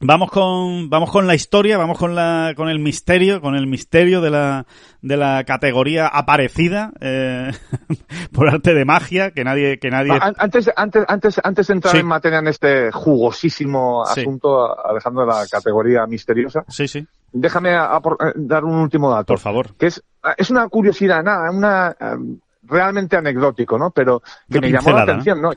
Vamos 0.00 0.30
con, 0.30 0.90
vamos 0.90 1.10
con 1.10 1.26
la 1.26 1.36
historia, 1.36 1.78
vamos 1.78 1.98
con 1.98 2.16
la, 2.16 2.52
con 2.56 2.68
el 2.68 2.80
misterio, 2.80 3.40
con 3.40 3.54
el 3.54 3.68
misterio 3.68 4.20
de 4.20 4.30
la, 4.30 4.66
de 5.02 5.16
la 5.16 5.44
categoría 5.44 6.08
aparecida, 6.08 6.92
eh, 7.00 7.52
por 8.32 8.48
arte 8.48 8.74
de 8.74 8.84
magia, 8.84 9.30
que 9.30 9.44
nadie, 9.44 9.78
que 9.78 9.90
nadie. 9.90 10.12
Antes, 10.20 10.70
antes, 10.74 11.04
antes, 11.06 11.40
antes 11.42 11.66
de 11.68 11.72
entrar 11.72 11.96
en 11.96 12.06
materia 12.06 12.40
en 12.40 12.48
este 12.48 12.90
jugosísimo 12.90 14.02
asunto, 14.02 14.76
alejando 14.84 15.20
de 15.20 15.26
la 15.28 15.46
categoría 15.48 16.06
misteriosa. 16.06 16.64
Sí, 16.68 16.88
sí. 16.88 17.06
Déjame 17.32 17.70
dar 18.34 18.64
un 18.64 18.74
último 18.74 19.10
dato. 19.10 19.32
Por 19.32 19.40
favor. 19.40 19.74
Que 19.76 19.86
es, 19.86 20.02
es 20.36 20.50
una 20.50 20.68
curiosidad, 20.68 21.22
nada, 21.22 21.50
una, 21.52 21.96
realmente 22.64 23.16
anecdótico, 23.16 23.78
¿no? 23.78 23.90
Pero 23.90 24.22
que 24.50 24.60
me 24.60 24.70
llamó 24.70 24.90
la 24.90 25.02
atención, 25.02 25.40
¿no? 25.40 25.52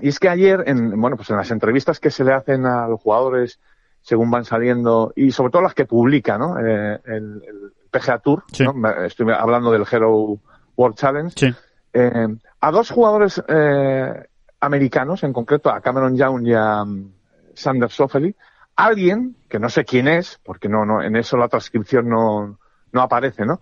Y 0.00 0.08
es 0.08 0.18
que 0.18 0.28
ayer, 0.28 0.64
en, 0.66 1.00
bueno, 1.00 1.16
pues 1.16 1.30
en 1.30 1.36
las 1.36 1.50
entrevistas 1.50 2.00
que 2.00 2.10
se 2.10 2.24
le 2.24 2.32
hacen 2.32 2.64
a 2.66 2.88
los 2.88 3.00
jugadores 3.00 3.60
según 4.02 4.30
van 4.30 4.44
saliendo, 4.44 5.12
y 5.14 5.30
sobre 5.30 5.52
todo 5.52 5.62
las 5.62 5.74
que 5.74 5.86
publica, 5.86 6.36
¿no? 6.36 6.58
Eh, 6.58 7.00
el, 7.04 7.42
PGA 7.90 8.18
Tour, 8.20 8.42
¿no? 8.60 8.90
estoy 9.04 9.30
hablando 9.32 9.70
del 9.70 9.84
Hero 9.90 10.38
World 10.76 10.96
Challenge, 10.96 11.54
eh, 11.92 12.28
a 12.60 12.70
dos 12.70 12.90
jugadores 12.90 13.42
eh, 13.46 14.28
americanos, 14.60 15.22
en 15.24 15.34
concreto 15.34 15.68
a 15.70 15.82
Cameron 15.82 16.16
Young 16.16 16.46
y 16.46 16.54
a 16.54 16.82
um, 16.82 17.12
Sander 17.52 17.90
Soffeli, 17.90 18.34
alguien, 18.76 19.36
que 19.46 19.58
no 19.58 19.68
sé 19.68 19.84
quién 19.84 20.08
es, 20.08 20.40
porque 20.42 20.70
no, 20.70 20.86
no, 20.86 21.02
en 21.02 21.16
eso 21.16 21.36
la 21.36 21.48
transcripción 21.48 22.08
no, 22.08 22.58
no 22.92 23.02
aparece, 23.02 23.44
¿no? 23.44 23.60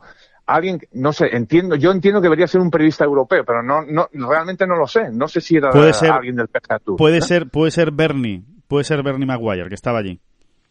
Alguien, 0.54 0.80
no 0.92 1.12
sé, 1.12 1.28
entiendo, 1.32 1.76
yo 1.76 1.90
entiendo 1.90 2.20
que 2.20 2.26
debería 2.26 2.46
ser 2.46 2.60
un 2.60 2.70
periodista 2.70 3.04
europeo, 3.04 3.44
pero 3.44 3.62
no, 3.62 3.82
no, 3.86 4.08
realmente 4.28 4.66
no 4.66 4.76
lo 4.76 4.86
sé. 4.86 5.10
No 5.12 5.28
sé 5.28 5.40
si 5.40 5.56
era 5.56 5.70
alguien 5.70 6.36
del 6.36 6.48
PGA 6.48 6.78
Tour. 6.78 6.96
Puede 6.96 7.20
ser, 7.20 7.48
puede 7.48 7.70
ser 7.70 7.90
Bernie, 7.92 8.42
puede 8.68 8.84
ser 8.84 9.02
Bernie 9.02 9.26
Maguire, 9.26 9.68
que 9.68 9.74
estaba 9.74 9.98
allí. 9.98 10.20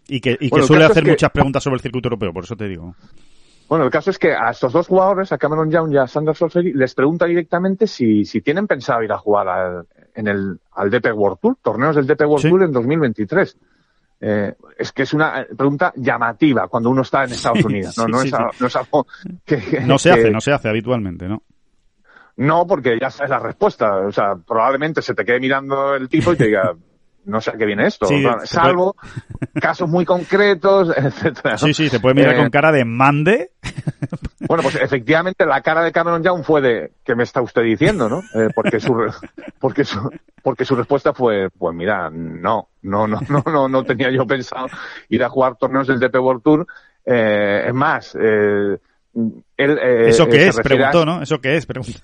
Y 0.08 0.22
que, 0.22 0.38
y 0.40 0.50
que 0.50 0.64
suele 0.64 0.86
hacer 0.86 1.06
muchas 1.06 1.32
preguntas 1.32 1.64
sobre 1.64 1.76
el 1.76 1.82
circuito 1.82 2.08
europeo, 2.08 2.34
por 2.34 2.44
eso 2.44 2.56
te 2.56 2.68
digo. 2.68 2.96
Bueno, 3.70 3.86
el 3.86 3.92
caso 3.92 4.10
es 4.10 4.18
que 4.18 4.34
a 4.34 4.50
estos 4.50 4.74
dos 4.74 4.88
jugadores, 4.88 5.32
a 5.32 5.38
Cameron 5.38 5.70
Young 5.70 5.94
y 5.94 5.98
a 5.98 6.08
Sander 6.08 6.36
Solferi, 6.36 6.74
les 6.74 6.96
pregunta 6.96 7.28
directamente 7.28 7.86
si, 7.86 8.26
si 8.26 8.42
tienen 8.42 8.66
pensado 8.66 9.04
ir 9.04 9.12
a 9.12 9.20
jugar 9.20 9.48
al, 9.48 9.88
en 10.16 10.28
el, 10.28 10.60
al 10.72 10.90
DP 10.90 11.14
World 11.14 11.38
Tour, 11.40 11.58
torneos 11.62 11.96
del 11.96 12.08
DP 12.08 12.22
World 12.22 12.50
Tour 12.50 12.64
en 12.64 12.72
2023. 12.72 13.58
Eh, 14.22 14.54
es 14.78 14.92
que 14.92 15.04
es 15.04 15.14
una 15.14 15.46
pregunta 15.58 15.94
llamativa 15.96 16.68
cuando 16.68 16.90
uno 16.90 17.04
está 17.04 17.24
en 17.24 17.32
Estados 17.32 17.64
Unidos. 17.66 17.98
No, 17.98 18.08
no, 18.08 18.22
es, 18.22 18.76
algo 18.76 19.08
que, 19.46 19.82
No 19.86 19.98
se 19.98 20.12
hace, 20.12 20.30
no 20.30 20.42
se 20.42 20.52
hace 20.52 20.70
habitualmente, 20.70 21.28
¿no? 21.28 21.44
No, 22.38 22.66
porque 22.66 22.98
ya 23.00 23.10
sabes 23.10 23.32
la 23.32 23.40
respuesta. 23.40 23.98
O 23.98 24.12
sea, 24.12 24.36
probablemente 24.36 25.02
se 25.02 25.14
te 25.14 25.26
quede 25.26 25.40
mirando 25.40 25.96
el 25.96 26.08
tipo 26.08 26.32
y 26.34 26.38
te 26.38 26.46
diga, 26.46 26.74
no 27.26 27.42
sé 27.42 27.52
a 27.52 27.54
qué 27.54 27.66
viene 27.66 27.88
esto. 27.88 28.08
salvo 28.46 28.96
casos 29.62 29.90
muy 29.90 30.06
concretos, 30.06 30.92
etcétera. 30.98 31.58
Sí, 31.58 31.74
sí, 31.74 31.90
te 31.90 32.00
puede 32.00 32.16
mirar 32.16 32.36
con 32.36 32.48
eh, 32.48 32.52
cara 32.52 32.72
de 32.72 32.86
mande. 32.86 33.52
Bueno, 34.48 34.64
pues 34.64 34.76
efectivamente 34.76 35.46
la 35.46 35.62
cara 35.62 35.84
de 35.84 35.92
Cameron 35.92 36.24
Young 36.24 36.44
fue 36.44 36.60
de 36.60 36.94
¿qué 37.04 37.14
me 37.14 37.22
está 37.22 37.40
usted 37.40 37.62
diciendo, 37.62 38.10
no? 38.10 38.24
Eh, 38.34 38.50
porque 38.56 38.80
su 38.80 38.96
porque 39.60 39.84
su 39.84 40.10
porque 40.42 40.66
su 40.66 40.76
respuesta 40.76 41.14
fue 41.14 41.50
pues 41.56 41.76
mira, 41.76 42.10
no, 42.10 42.70
no, 42.82 43.06
no, 43.06 43.20
no, 43.30 43.44
no, 43.46 43.68
no 43.70 43.84
tenía 43.84 44.10
yo 44.10 44.26
pensado 44.26 44.68
ir 45.10 45.24
a 45.24 45.30
jugar 45.30 45.58
torneos 45.58 45.88
del 45.88 46.00
DP 46.00 46.16
World 46.16 46.42
Tour. 46.42 46.68
Eh, 47.06 47.66
es 47.68 47.74
más, 47.74 48.18
eh, 48.20 48.80
eh, 49.58 50.10
¿Eso 50.10 50.28
qué 50.28 50.48
es? 50.48 50.60
Preguntó, 50.60 51.06
¿no? 51.06 51.22
¿Eso 51.22 51.40
qué 51.40 51.58
es? 51.58 51.66
Preguntó. 51.66 52.00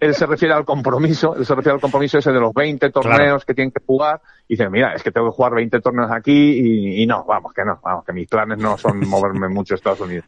Él 0.00 0.14
se 0.14 0.26
refiere 0.26 0.54
al 0.54 0.64
compromiso, 0.64 1.34
él 1.36 1.44
se 1.44 1.54
refiere 1.54 1.74
al 1.74 1.80
compromiso 1.80 2.18
ese 2.18 2.32
de 2.32 2.40
los 2.40 2.52
20 2.52 2.90
torneos 2.90 3.44
que 3.44 3.54
tienen 3.54 3.72
que 3.72 3.82
jugar. 3.84 4.20
Y 4.48 4.54
dice, 4.54 4.68
mira, 4.70 4.94
es 4.94 5.02
que 5.02 5.10
tengo 5.10 5.30
que 5.30 5.36
jugar 5.36 5.54
20 5.54 5.80
torneos 5.80 6.10
aquí 6.10 7.00
y, 7.02 7.06
no, 7.06 7.24
vamos, 7.24 7.52
que 7.52 7.64
no, 7.64 7.80
vamos, 7.82 8.04
que 8.04 8.12
mis 8.12 8.28
planes 8.28 8.58
no 8.58 8.76
son 8.78 9.00
moverme 9.08 9.48
mucho 9.48 9.74
a 9.74 9.76
Estados 9.76 10.00
Unidos. 10.00 10.26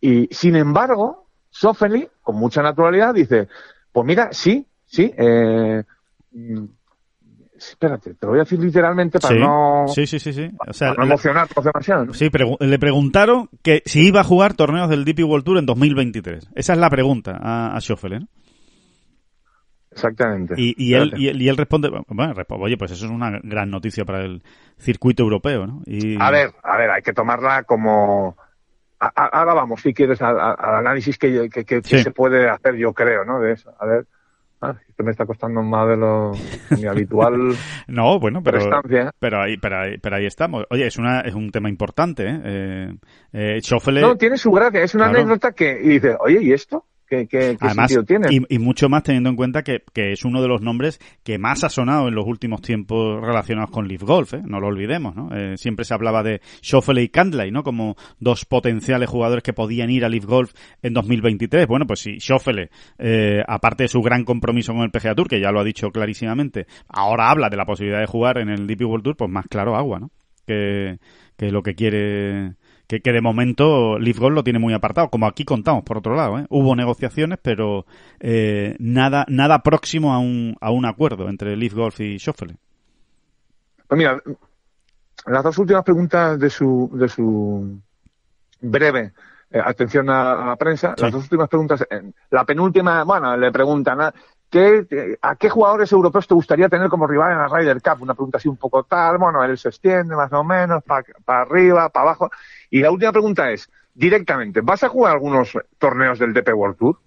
Y 0.00 0.28
sin 0.30 0.56
embargo, 0.56 1.28
Sofeli, 1.50 2.08
con 2.22 2.36
mucha 2.36 2.62
naturalidad, 2.62 3.14
dice, 3.14 3.48
pues 3.92 4.06
mira, 4.06 4.28
sí, 4.32 4.66
sí, 4.84 5.12
eh, 5.16 5.82
espérate, 7.70 8.14
te 8.14 8.26
lo 8.26 8.32
voy 8.32 8.40
a 8.40 8.44
decir 8.44 8.58
literalmente 8.58 9.18
para 9.18 9.36
no, 9.36 9.86
sí, 9.88 10.06
sí, 10.06 10.18
sí, 10.18 10.32
sí. 10.32 10.50
O 10.66 10.72
sea, 10.72 10.94
no 10.94 11.04
emocionar 11.04 11.48
demasiado. 11.48 12.12
Sí, 12.14 12.30
le 12.60 12.78
preguntaron 12.78 13.48
que 13.62 13.82
si 13.84 14.06
iba 14.06 14.20
a 14.20 14.24
jugar 14.24 14.54
torneos 14.54 14.88
del 14.88 15.04
DP 15.04 15.20
World 15.24 15.44
Tour 15.44 15.58
en 15.58 15.66
2023. 15.66 16.50
Esa 16.54 16.72
es 16.72 16.78
la 16.78 16.90
pregunta 16.90 17.38
a, 17.40 17.76
a 17.76 17.80
Schoffel, 17.80 18.12
¿eh? 18.14 18.20
Exactamente. 19.94 20.54
Y, 20.56 20.94
él, 20.94 21.12
y, 21.16 21.48
él, 21.48 21.56
responde, 21.56 21.88
bueno, 22.08 22.34
oye, 22.48 22.76
pues 22.76 22.90
eso 22.90 23.06
es 23.06 23.12
una 23.12 23.38
gran 23.44 23.70
noticia 23.70 24.04
para 24.04 24.24
el 24.24 24.42
circuito 24.76 25.22
europeo, 25.22 25.66
¿no? 25.66 25.82
Y... 25.86 26.20
A 26.20 26.30
ver, 26.32 26.50
a 26.64 26.76
ver, 26.76 26.90
hay 26.90 27.02
que 27.02 27.12
tomarla 27.12 27.62
como... 27.62 28.36
ahora 28.98 29.54
vamos, 29.54 29.80
si 29.82 29.94
quieres, 29.94 30.20
al, 30.20 30.36
análisis 30.58 31.16
que, 31.16 31.48
que, 31.48 31.82
se 31.82 32.10
puede 32.10 32.48
hacer, 32.48 32.74
yo 32.74 32.92
creo, 32.92 33.24
¿no? 33.24 33.38
De 33.38 33.52
eso. 33.52 33.72
A 33.78 33.86
ver, 33.86 34.06
Ah, 34.64 34.76
esto 34.88 35.04
me 35.04 35.10
está 35.10 35.26
costando 35.26 35.62
más 35.62 35.88
de 35.88 35.96
lo 35.96 36.32
mi 36.70 36.86
habitual. 36.86 37.54
no, 37.88 38.18
bueno, 38.18 38.42
pero, 38.42 38.58
pero 39.18 39.42
ahí, 39.42 39.56
pero 39.58 39.78
ahí, 39.78 39.98
pero 39.98 40.16
ahí 40.16 40.26
estamos. 40.26 40.64
Oye, 40.70 40.86
es 40.86 40.96
una, 40.96 41.20
es 41.20 41.34
un 41.34 41.50
tema 41.50 41.68
importante, 41.68 42.26
¿eh? 42.26 42.40
eh, 42.44 42.94
eh 43.32 43.60
No, 44.00 44.16
tiene 44.16 44.38
su 44.38 44.50
gracia. 44.50 44.82
Es 44.82 44.94
una 44.94 45.06
anécdota 45.06 45.52
que 45.52 45.78
y 45.82 45.88
dice, 45.88 46.16
oye, 46.20 46.42
¿y 46.42 46.52
esto? 46.52 46.86
¿Qué, 47.30 47.56
sentido 47.56 48.04
tiene? 48.04 48.28
Y, 48.30 48.58
mucho 48.58 48.88
más 48.88 49.02
teniendo 49.02 49.30
en 49.30 49.36
cuenta 49.36 49.62
que, 49.62 49.82
es 49.94 50.24
uno 50.24 50.42
de 50.42 50.48
los 50.48 50.60
nombres 50.60 51.00
que 51.22 51.38
más 51.38 51.64
ha 51.64 51.68
sonado 51.68 52.08
en 52.08 52.14
los 52.14 52.26
últimos 52.26 52.60
tiempos 52.60 53.20
relacionados 53.20 53.70
con 53.70 53.88
Leaf 53.88 54.02
Golf, 54.02 54.34
¿eh? 54.34 54.42
no 54.44 54.60
lo 54.60 54.68
olvidemos, 54.68 55.14
¿no? 55.14 55.34
Eh, 55.34 55.56
siempre 55.56 55.84
se 55.84 55.94
hablaba 55.94 56.22
de 56.22 56.40
Schoffele 56.62 57.02
y 57.02 57.08
Candley, 57.08 57.50
¿no? 57.50 57.62
Como 57.62 57.96
dos 58.18 58.44
potenciales 58.44 59.08
jugadores 59.08 59.42
que 59.42 59.52
podían 59.52 59.90
ir 59.90 60.04
a 60.04 60.08
Leaf 60.08 60.24
Golf 60.24 60.52
en 60.82 60.94
2023. 60.94 61.66
Bueno, 61.66 61.86
pues 61.86 62.00
si 62.00 62.18
Schoffele, 62.18 62.70
eh, 62.98 63.42
aparte 63.46 63.84
de 63.84 63.88
su 63.88 64.00
gran 64.00 64.24
compromiso 64.24 64.72
con 64.72 64.82
el 64.82 64.90
PGA 64.90 65.14
Tour, 65.14 65.28
que 65.28 65.40
ya 65.40 65.50
lo 65.50 65.60
ha 65.60 65.64
dicho 65.64 65.90
clarísimamente, 65.90 66.66
ahora 66.88 67.30
habla 67.30 67.48
de 67.48 67.56
la 67.56 67.66
posibilidad 67.66 68.00
de 68.00 68.06
jugar 68.06 68.38
en 68.38 68.48
el 68.48 68.66
DP 68.66 68.82
World 68.82 69.04
Tour, 69.04 69.16
pues 69.16 69.30
más 69.30 69.46
claro 69.46 69.76
agua, 69.76 70.00
¿no? 70.00 70.10
Que, 70.46 70.98
que 71.36 71.50
lo 71.50 71.62
que 71.62 71.74
quiere 71.74 72.54
que, 72.86 73.00
que 73.00 73.12
de 73.12 73.20
momento 73.20 73.98
Leaf 73.98 74.18
Gold 74.18 74.34
lo 74.34 74.44
tiene 74.44 74.58
muy 74.58 74.74
apartado, 74.74 75.08
como 75.08 75.26
aquí 75.26 75.44
contamos, 75.44 75.84
por 75.84 75.98
otro 75.98 76.14
lado. 76.14 76.38
¿eh? 76.38 76.46
Hubo 76.50 76.76
negociaciones, 76.76 77.38
pero 77.42 77.86
eh, 78.20 78.76
nada 78.78 79.24
nada 79.28 79.60
próximo 79.62 80.12
a 80.12 80.18
un, 80.18 80.56
a 80.60 80.70
un 80.70 80.86
acuerdo 80.86 81.28
entre 81.28 81.56
Leaf 81.56 81.74
Golf 81.74 82.00
y 82.00 82.18
Schoffele. 82.18 82.56
Pues 83.86 83.98
mira, 83.98 84.20
las 85.26 85.42
dos 85.42 85.58
últimas 85.58 85.84
preguntas 85.84 86.38
de 86.38 86.50
su, 86.50 86.90
de 86.92 87.08
su 87.08 87.80
breve 88.60 89.12
eh, 89.50 89.60
atención 89.64 90.10
a, 90.10 90.46
la 90.46 90.56
prensa, 90.56 90.94
las 90.98 91.12
dos 91.12 91.22
últimas 91.24 91.48
preguntas, 91.48 91.86
la 92.30 92.44
penúltima, 92.44 93.04
bueno, 93.04 93.36
le 93.36 93.52
preguntan, 93.52 94.00
¿a, 94.00 94.14
¿qué, 94.54 95.18
¿a 95.20 95.34
qué 95.34 95.50
jugadores 95.50 95.90
europeos 95.90 96.28
te 96.28 96.34
gustaría 96.34 96.68
tener 96.68 96.88
como 96.88 97.08
rival 97.08 97.32
en 97.32 97.38
la 97.38 97.48
Ryder 97.48 97.82
Cup? 97.82 98.02
Una 98.02 98.14
pregunta 98.14 98.38
así 98.38 98.48
un 98.48 98.56
poco 98.56 98.84
tal, 98.84 99.18
bueno, 99.18 99.42
él 99.42 99.58
se 99.58 99.68
extiende 99.68 100.14
más 100.14 100.32
o 100.32 100.44
menos, 100.44 100.82
para 100.84 101.04
arriba, 101.26 101.88
para 101.88 102.10
abajo. 102.10 102.30
Y 102.70 102.80
la 102.80 102.92
última 102.92 103.10
pregunta 103.10 103.50
es, 103.50 103.68
directamente, 103.92 104.60
¿vas 104.60 104.84
a 104.84 104.88
jugar 104.88 105.14
algunos 105.14 105.58
torneos 105.76 106.20
del 106.20 106.32
DP 106.32 106.54
World 106.54 106.76
Tour? 106.76 106.98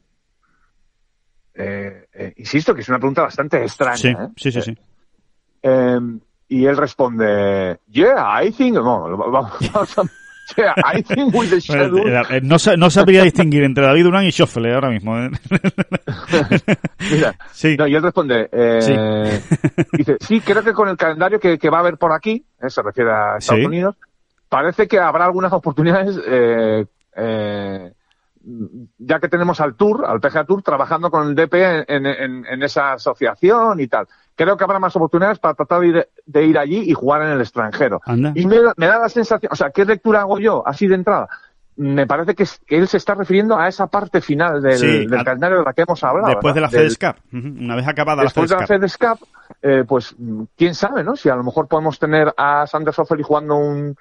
Eh, 1.53 2.07
eh, 2.13 2.33
insisto 2.35 2.75
que 2.75 2.81
es 2.81 2.89
una 2.89 2.99
pregunta 2.99 3.21
bastante 3.21 3.61
extraña. 3.61 3.95
Sí, 3.95 4.09
¿eh? 4.09 4.27
sí, 4.35 4.51
sí. 4.51 4.61
sí. 4.61 4.77
Em, 5.61 6.19
y 6.49 6.65
él 6.65 6.75
responde, 6.75 7.79
yeah, 7.87 8.43
I 8.43 8.51
think, 8.51 8.75
no, 8.75 9.17
vamos, 9.31 9.53
yeah, 10.55 10.73
I 10.83 11.01
think 11.01 11.33
with 11.33 11.49
the 11.49 11.59
schedule... 11.61 12.03
No, 12.43 12.57
no, 12.77 12.89
sabría 12.89 13.23
distinguir 13.23 13.63
entre 13.63 13.85
David 13.85 14.03
Durán 14.03 14.25
y 14.25 14.31
Schoffele 14.31 14.73
ahora 14.73 14.89
mismo. 14.89 15.15
Mira, 17.11 17.35
sí. 17.51 17.75
No, 17.77 17.87
y 17.87 17.95
él 17.95 18.03
responde, 18.03 18.49
eh, 18.51 19.41
dice, 19.93 20.17
sí, 20.19 20.41
creo 20.41 20.63
que 20.63 20.73
con 20.73 20.89
el 20.89 20.97
calendario 20.97 21.39
que, 21.39 21.57
que 21.57 21.69
va 21.69 21.77
a 21.77 21.81
haber 21.81 21.97
por 21.97 22.11
aquí, 22.13 22.45
se 22.67 22.81
refiere 22.81 23.11
a 23.11 23.37
Estados 23.37 23.65
Unidos, 23.65 23.95
parece 24.49 24.87
que 24.87 24.99
habrá 24.99 25.25
algunas 25.25 25.51
oportunidades, 25.53 26.19
eh, 26.25 26.85
eh, 27.15 27.93
ya 28.97 29.19
que 29.19 29.27
tenemos 29.27 29.59
al 29.59 29.75
Tour, 29.75 30.05
al 30.05 30.21
PGA 30.21 30.45
Tour, 30.45 30.63
trabajando 30.63 31.11
con 31.11 31.27
el 31.27 31.35
DP 31.35 31.53
en, 31.87 32.63
esa 32.63 32.93
asociación 32.93 33.79
y 33.79 33.87
tal. 33.87 34.07
Creo 34.37 34.55
que 34.55 34.63
habrá 34.63 34.79
más 34.79 34.95
oportunidades 34.95 35.39
para 35.39 35.55
tratar 35.55 35.81
de 35.81 36.45
ir, 36.45 36.57
allí 36.57 36.89
y 36.89 36.93
jugar 36.93 37.23
en 37.23 37.29
el 37.29 37.41
extranjero. 37.41 37.99
Y 38.35 38.45
me, 38.45 38.57
da 38.61 38.99
la 38.99 39.09
sensación, 39.09 39.51
o 39.51 39.55
sea, 39.55 39.71
¿qué 39.71 39.83
lectura 39.83 40.21
hago 40.21 40.39
yo 40.39 40.65
así 40.65 40.87
de 40.87 40.95
entrada? 40.95 41.27
me 41.77 42.07
parece 42.07 42.33
que, 42.33 42.43
él 42.75 42.87
se 42.87 42.97
está 42.97 43.13
refiriendo 43.13 43.55
a 43.55 43.67
esa 43.67 43.85
parte 43.85 44.19
final 44.19 44.63
del, 44.63 45.07
calendario 45.23 45.59
de 45.59 45.63
la 45.63 45.73
que 45.73 45.83
hemos 45.83 46.03
hablado. 46.03 46.29
Después 46.29 46.55
de 46.55 46.61
la 46.61 46.69
FedEscap, 46.69 47.17
una 47.31 47.75
vez 47.75 47.87
acabada 47.87 48.23
la 48.23 48.29
FedEscap. 48.31 48.43
Después 48.43 48.49
de 48.49 48.55
la 48.55 48.67
FedEscap, 48.67 49.19
eh, 49.61 49.83
pues 49.87 50.15
quién 50.55 50.73
sabe, 50.73 51.03
¿no? 51.03 51.15
Si 51.15 51.29
a 51.29 51.35
lo 51.35 51.43
mejor 51.43 51.67
podemos 51.67 51.99
tener 51.99 52.33
a 52.35 52.65
Sander 52.65 52.95
Soffeli 52.95 53.21
jugando 53.21 53.57
un, 53.57 53.95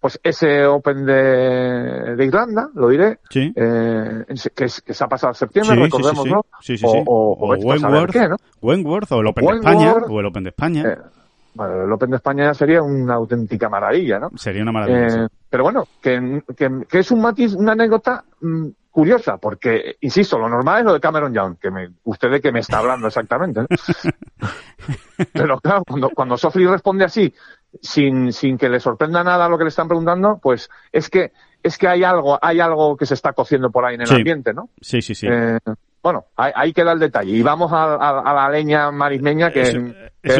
pues 0.00 0.20
ese 0.22 0.64
Open 0.66 1.04
de, 1.04 2.14
de 2.16 2.24
Irlanda, 2.24 2.68
lo 2.74 2.88
diré, 2.88 3.18
sí. 3.30 3.52
eh, 3.54 4.24
que, 4.54 4.66
que, 4.84 4.94
se 4.94 5.04
ha 5.04 5.08
pasado 5.08 5.32
en 5.32 5.34
septiembre, 5.34 5.76
recordemos, 5.76 6.24
sí, 6.24 6.30
¿no? 6.30 6.46
Sí, 6.60 6.78
sí, 6.78 6.86
sí. 6.86 7.02
O, 7.06 7.32
o, 7.32 7.46
o, 7.46 7.48
Wentworth, 7.48 8.12
qué, 8.12 8.28
¿no? 8.28 8.36
Wentworth, 8.62 9.10
o 9.12 9.20
el 9.20 9.26
Open 9.26 9.46
de 9.46 9.56
España, 9.56 9.94
o 9.94 10.20
el 10.20 10.26
Open 10.26 10.44
de 10.44 10.50
España. 10.50 10.82
Eh, 10.86 10.98
bueno, 11.54 11.82
el 11.82 11.92
Open 11.92 12.10
de 12.10 12.16
España 12.16 12.44
ya 12.44 12.54
sería 12.54 12.82
una 12.82 13.14
auténtica 13.14 13.68
maravilla, 13.68 14.20
¿no? 14.20 14.30
Sería 14.36 14.62
una 14.62 14.72
maravilla. 14.72 15.24
Eh, 15.24 15.28
pero 15.50 15.64
bueno, 15.64 15.84
que, 16.00 16.42
que, 16.56 16.68
que, 16.88 16.98
es 17.00 17.10
un 17.10 17.20
matiz, 17.20 17.54
una 17.54 17.72
anécdota 17.72 18.22
mmm, 18.40 18.68
curiosa, 18.98 19.36
porque, 19.36 19.96
insisto, 20.00 20.38
lo 20.38 20.48
normal 20.48 20.80
es 20.80 20.84
lo 20.86 20.92
de 20.94 21.00
Cameron 21.00 21.32
Young, 21.32 21.56
que 21.58 21.70
me, 21.70 21.88
usted 22.04 22.30
de 22.30 22.40
qué 22.40 22.50
me 22.50 22.60
está 22.60 22.78
hablando 22.78 23.06
exactamente. 23.06 23.60
¿no? 23.60 23.66
pero 25.32 25.58
claro, 25.60 25.84
cuando, 25.86 26.10
cuando 26.10 26.36
Sofri 26.36 26.66
responde 26.66 27.04
así, 27.04 27.32
sin, 27.80 28.32
sin 28.32 28.58
que 28.58 28.68
le 28.68 28.80
sorprenda 28.80 29.22
nada 29.22 29.48
lo 29.48 29.58
que 29.58 29.64
le 29.64 29.68
están 29.68 29.88
preguntando, 29.88 30.38
pues 30.42 30.70
es 30.92 31.08
que 31.08 31.32
es 31.62 31.76
que 31.76 31.88
hay 31.88 32.04
algo, 32.04 32.38
hay 32.40 32.60
algo 32.60 32.96
que 32.96 33.06
se 33.06 33.14
está 33.14 33.32
cociendo 33.32 33.70
por 33.70 33.84
ahí 33.84 33.96
en 33.96 34.02
el 34.02 34.12
ambiente, 34.12 34.54
¿no? 34.54 34.70
Sí, 34.80 35.02
sí, 35.02 35.14
sí. 35.14 35.26
Eh, 35.28 35.58
bueno, 36.02 36.26
ahí, 36.36 36.72
queda 36.72 36.92
el 36.92 37.00
detalle. 37.00 37.32
Y 37.32 37.42
vamos 37.42 37.72
a, 37.72 38.22
la 38.32 38.48
leña 38.50 38.90
marismeña 38.92 39.50
que, 39.50 39.62
es, 39.62 39.76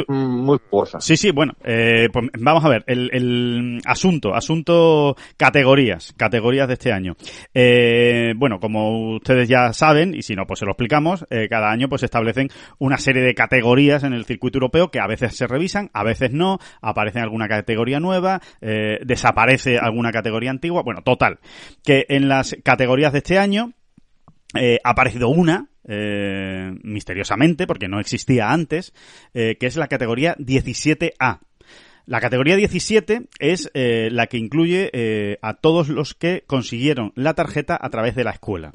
muy 0.08 0.58
jugosa. 0.70 1.00
Sí, 1.00 1.16
sí, 1.16 1.30
bueno, 1.30 1.54
eh, 1.64 2.08
pues 2.12 2.26
vamos 2.38 2.64
a 2.64 2.68
ver. 2.68 2.84
El, 2.86 3.80
asunto, 3.84 4.34
asunto 4.34 5.16
categorías, 5.36 6.14
categorías 6.16 6.68
de 6.68 6.74
este 6.74 6.92
año. 6.92 7.16
Eh, 7.54 8.32
bueno, 8.36 8.58
como 8.60 9.14
ustedes 9.16 9.48
ya 9.48 9.72
saben, 9.72 10.14
y 10.14 10.22
si 10.22 10.34
no, 10.34 10.46
pues 10.46 10.60
se 10.60 10.64
lo 10.64 10.72
explicamos, 10.72 11.26
eh, 11.30 11.48
cada 11.48 11.70
año 11.70 11.88
pues 11.88 12.00
se 12.00 12.06
establecen 12.06 12.48
una 12.78 12.98
serie 12.98 13.22
de 13.22 13.34
categorías 13.34 14.04
en 14.04 14.12
el 14.12 14.24
circuito 14.24 14.58
europeo 14.58 14.90
que 14.90 15.00
a 15.00 15.06
veces 15.06 15.36
se 15.36 15.46
revisan, 15.46 15.90
a 15.92 16.04
veces 16.04 16.32
no, 16.32 16.58
aparece 16.80 17.20
alguna 17.20 17.48
categoría 17.48 18.00
nueva, 18.00 18.40
desaparece 18.60 19.78
alguna 19.78 20.12
categoría 20.12 20.50
antigua. 20.50 20.82
Bueno, 20.82 21.02
total, 21.02 21.38
que 21.84 22.06
en 22.08 22.28
las 22.28 22.56
categorías 22.62 23.12
de 23.12 23.18
este 23.18 23.38
año 23.38 23.72
eh, 24.54 24.78
ha 24.82 24.90
aparecido 24.90 25.28
una, 25.28 25.68
eh, 25.88 26.70
misteriosamente, 26.82 27.66
porque 27.66 27.88
no 27.88 27.98
existía 27.98 28.52
antes, 28.52 28.92
eh, 29.34 29.56
que 29.58 29.66
es 29.66 29.76
la 29.76 29.88
categoría 29.88 30.36
17A. 30.36 31.40
La 32.06 32.20
categoría 32.20 32.56
17 32.56 33.28
es 33.38 33.70
eh, 33.74 34.08
la 34.12 34.28
que 34.28 34.38
incluye 34.38 34.90
a 35.42 35.54
todos 35.54 35.88
los 35.88 36.14
que 36.14 36.44
consiguieron 36.46 37.12
la 37.16 37.34
tarjeta 37.34 37.78
a 37.80 37.90
través 37.90 38.14
de 38.14 38.24
la 38.24 38.30
escuela. 38.30 38.72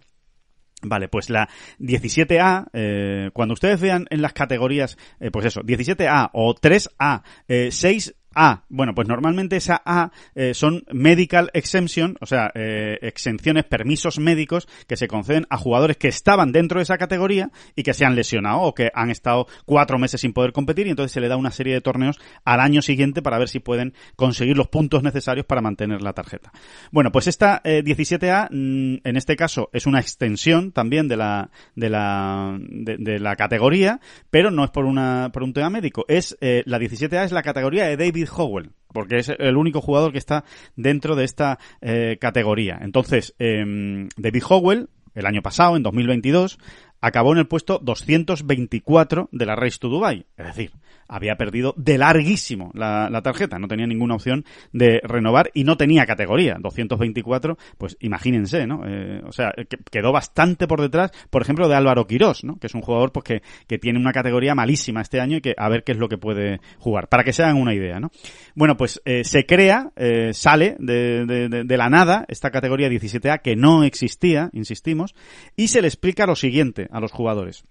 Vale, 0.83 1.07
pues 1.07 1.29
la 1.29 1.49
17A, 1.79 2.67
eh, 2.73 3.29
cuando 3.33 3.53
ustedes 3.53 3.79
vean 3.79 4.05
en 4.09 4.21
las 4.21 4.33
categorías, 4.33 4.97
pues 5.31 5.45
eso, 5.45 5.61
17A 5.61 6.29
o 6.33 6.53
3A, 6.53 7.23
eh, 7.47 7.69
6 7.71 8.15
a. 8.35 8.63
Bueno, 8.69 8.93
pues 8.95 9.07
normalmente 9.07 9.57
esa 9.57 9.81
A 9.85 10.11
eh, 10.35 10.53
son 10.53 10.83
medical 10.91 11.49
exemption, 11.53 12.17
o 12.21 12.25
sea, 12.25 12.51
eh, 12.55 12.97
exenciones, 13.01 13.65
permisos 13.65 14.19
médicos 14.19 14.67
que 14.87 14.97
se 14.97 15.07
conceden 15.07 15.45
a 15.49 15.57
jugadores 15.57 15.97
que 15.97 16.07
estaban 16.07 16.51
dentro 16.51 16.79
de 16.79 16.83
esa 16.83 16.97
categoría 16.97 17.51
y 17.75 17.83
que 17.83 17.93
se 17.93 18.05
han 18.05 18.15
lesionado 18.15 18.61
o 18.61 18.73
que 18.73 18.91
han 18.93 19.09
estado 19.09 19.47
cuatro 19.65 19.97
meses 19.97 20.21
sin 20.21 20.33
poder 20.33 20.51
competir 20.51 20.87
y 20.87 20.91
entonces 20.91 21.11
se 21.11 21.21
le 21.21 21.27
da 21.27 21.37
una 21.37 21.51
serie 21.51 21.73
de 21.73 21.81
torneos 21.81 22.19
al 22.43 22.59
año 22.59 22.81
siguiente 22.81 23.21
para 23.21 23.37
ver 23.37 23.49
si 23.49 23.59
pueden 23.59 23.93
conseguir 24.15 24.57
los 24.57 24.67
puntos 24.67 25.03
necesarios 25.03 25.45
para 25.45 25.61
mantener 25.61 26.01
la 26.01 26.13
tarjeta. 26.13 26.51
Bueno, 26.91 27.11
pues 27.11 27.27
esta 27.27 27.61
17A, 27.63 28.47
eh, 28.51 28.55
mm, 28.55 29.07
en 29.07 29.17
este 29.17 29.35
caso, 29.35 29.69
es 29.73 29.85
una 29.85 29.99
extensión 29.99 30.71
también 30.71 31.07
de 31.07 31.17
la 31.17 31.49
de 31.75 31.89
la 31.89 32.57
de, 32.59 33.19
la 33.19 33.35
categoría, 33.35 33.99
pero 34.29 34.51
no 34.51 34.63
es 34.63 34.71
por 34.71 34.85
una 34.85 35.29
por 35.31 35.43
un 35.43 35.53
tema 35.53 35.69
médico. 35.69 36.05
Es 36.07 36.37
la 36.41 36.79
17A 36.79 37.25
es 37.25 37.31
la 37.31 37.43
categoría 37.43 37.85
de 37.85 37.97
David 37.97 38.22
Howell, 38.35 38.71
porque 38.87 39.17
es 39.17 39.29
el 39.29 39.57
único 39.57 39.81
jugador 39.81 40.11
que 40.11 40.17
está 40.17 40.43
dentro 40.75 41.15
de 41.15 41.25
esta 41.25 41.59
eh, 41.81 42.17
categoría. 42.19 42.79
Entonces, 42.81 43.35
eh, 43.39 44.07
David 44.17 44.43
Howell, 44.47 44.89
el 45.15 45.25
año 45.25 45.41
pasado, 45.41 45.75
en 45.75 45.83
2022, 45.83 46.59
acabó 47.01 47.33
en 47.33 47.39
el 47.39 47.47
puesto 47.47 47.79
224 47.79 49.29
de 49.31 49.45
la 49.45 49.55
Race 49.55 49.77
to 49.79 49.89
Dubai. 49.89 50.25
Es 50.37 50.45
decir, 50.45 50.71
había 51.13 51.35
perdido 51.35 51.75
de 51.77 51.99
larguísimo 51.99 52.71
la, 52.73 53.21
tarjeta, 53.21 53.59
no 53.59 53.67
tenía 53.67 53.85
ninguna 53.85 54.15
opción 54.15 54.45
de 54.71 54.99
renovar 55.03 55.51
y 55.53 55.63
no 55.63 55.77
tenía 55.77 56.07
categoría. 56.07 56.57
224, 56.59 57.57
pues 57.77 57.95
imagínense, 57.99 58.65
¿no? 58.65 58.81
Eh, 58.85 59.21
o 59.23 59.31
sea, 59.31 59.53
quedó 59.91 60.11
bastante 60.11 60.67
por 60.67 60.81
detrás, 60.81 61.11
por 61.29 61.43
ejemplo, 61.43 61.67
de 61.67 61.75
Álvaro 61.75 62.07
Quirós, 62.07 62.43
¿no? 62.43 62.57
Que 62.57 62.65
es 62.65 62.73
un 62.73 62.81
jugador 62.81 63.11
pues, 63.11 63.23
que, 63.25 63.41
que 63.67 63.77
tiene 63.77 63.99
una 63.99 64.11
categoría 64.11 64.55
malísima 64.55 65.01
este 65.01 65.19
año 65.19 65.37
y 65.37 65.41
que 65.41 65.53
a 65.55 65.69
ver 65.69 65.83
qué 65.83 65.91
es 65.91 65.99
lo 65.99 66.09
que 66.09 66.17
puede 66.17 66.59
jugar, 66.79 67.07
para 67.09 67.23
que 67.23 67.31
se 67.31 67.43
hagan 67.43 67.57
una 67.57 67.75
idea, 67.75 67.99
¿no? 67.99 68.09
Bueno, 68.55 68.75
pues 68.75 68.99
eh, 69.05 69.23
se 69.23 69.45
crea, 69.45 69.91
eh, 69.95 70.31
sale 70.33 70.75
de, 70.79 71.25
de, 71.25 71.63
de 71.63 71.77
la 71.77 71.89
nada 71.89 72.25
esta 72.27 72.49
categoría 72.49 72.89
17A 72.89 73.41
que 73.41 73.55
no 73.55 73.83
existía, 73.83 74.49
insistimos, 74.51 75.13
y 75.55 75.67
se 75.67 75.81
le 75.81 75.87
explica 75.87 76.25
lo 76.25 76.35
siguiente 76.35 76.87
a 76.91 76.99
los 76.99 77.11
jugadores. 77.11 77.65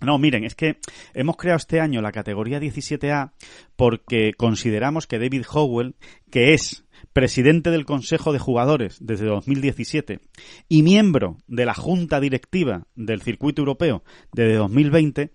No, 0.00 0.18
miren, 0.18 0.44
es 0.44 0.54
que 0.54 0.78
hemos 1.14 1.36
creado 1.36 1.58
este 1.58 1.80
año 1.80 2.00
la 2.00 2.12
categoría 2.12 2.58
17A 2.58 3.32
porque 3.76 4.32
consideramos 4.34 5.06
que 5.06 5.18
David 5.18 5.44
Howell, 5.52 5.94
que 6.30 6.54
es 6.54 6.84
presidente 7.12 7.70
del 7.70 7.84
Consejo 7.84 8.32
de 8.32 8.38
Jugadores 8.38 8.98
desde 9.00 9.26
2017 9.26 10.20
y 10.68 10.82
miembro 10.82 11.38
de 11.46 11.66
la 11.66 11.74
Junta 11.74 12.20
Directiva 12.20 12.86
del 12.94 13.22
Circuito 13.22 13.62
Europeo 13.62 14.02
desde 14.32 14.54
2020, 14.54 15.32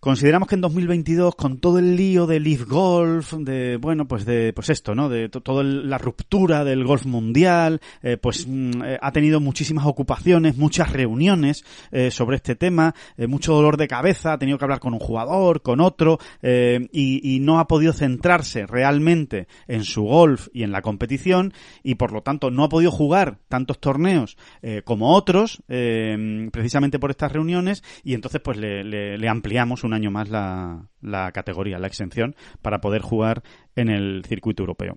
Consideramos 0.00 0.48
que 0.48 0.54
en 0.54 0.60
2022, 0.60 1.34
con 1.34 1.58
todo 1.58 1.80
el 1.80 1.96
lío 1.96 2.28
de 2.28 2.38
Leaf 2.38 2.68
Golf, 2.68 3.32
de, 3.32 3.78
bueno, 3.78 4.06
pues 4.06 4.24
de, 4.24 4.52
pues 4.52 4.70
esto, 4.70 4.94
¿no? 4.94 5.08
De 5.08 5.28
toda 5.28 5.64
la 5.64 5.98
ruptura 5.98 6.62
del 6.62 6.84
golf 6.84 7.04
mundial, 7.04 7.80
eh, 8.02 8.16
pues 8.16 8.46
mm, 8.46 8.82
eh, 8.84 8.98
ha 9.02 9.10
tenido 9.10 9.40
muchísimas 9.40 9.86
ocupaciones, 9.86 10.56
muchas 10.56 10.92
reuniones 10.92 11.64
eh, 11.90 12.12
sobre 12.12 12.36
este 12.36 12.54
tema, 12.54 12.94
mucho 13.16 13.54
dolor 13.54 13.76
de 13.76 13.88
cabeza, 13.88 14.34
ha 14.34 14.38
tenido 14.38 14.56
que 14.56 14.64
hablar 14.64 14.78
con 14.78 14.94
un 14.94 15.00
jugador, 15.00 15.62
con 15.62 15.80
otro, 15.80 16.18
y, 16.42 17.38
no 17.40 17.58
ha 17.60 17.66
podido 17.66 17.92
centrarse 17.92 18.66
realmente 18.66 19.46
en 19.66 19.84
su 19.84 20.02
golf 20.02 20.48
y 20.52 20.62
en 20.62 20.72
la 20.72 20.82
competición, 20.82 21.52
y 21.82 21.94
por 21.94 22.12
lo 22.12 22.22
tanto 22.22 22.50
no 22.50 22.64
ha 22.64 22.68
podido 22.68 22.90
jugar 22.90 23.38
tantos 23.48 23.78
torneos 23.80 24.36
como 24.84 25.14
otros, 25.14 25.62
precisamente 25.66 26.98
por 26.98 27.10
estas 27.10 27.32
reuniones, 27.32 27.82
y 28.04 28.14
entonces 28.14 28.40
pues 28.40 28.58
le, 28.58 28.84
le 28.84 29.28
ampliamos 29.28 29.84
un 29.84 29.87
año 29.92 30.10
más 30.10 30.28
la, 30.28 30.88
la 31.00 31.32
categoría, 31.32 31.78
la 31.78 31.86
exención, 31.86 32.34
para 32.62 32.80
poder 32.80 33.02
jugar 33.02 33.42
en 33.76 33.88
el 33.88 34.24
circuito 34.24 34.62
europeo. 34.62 34.96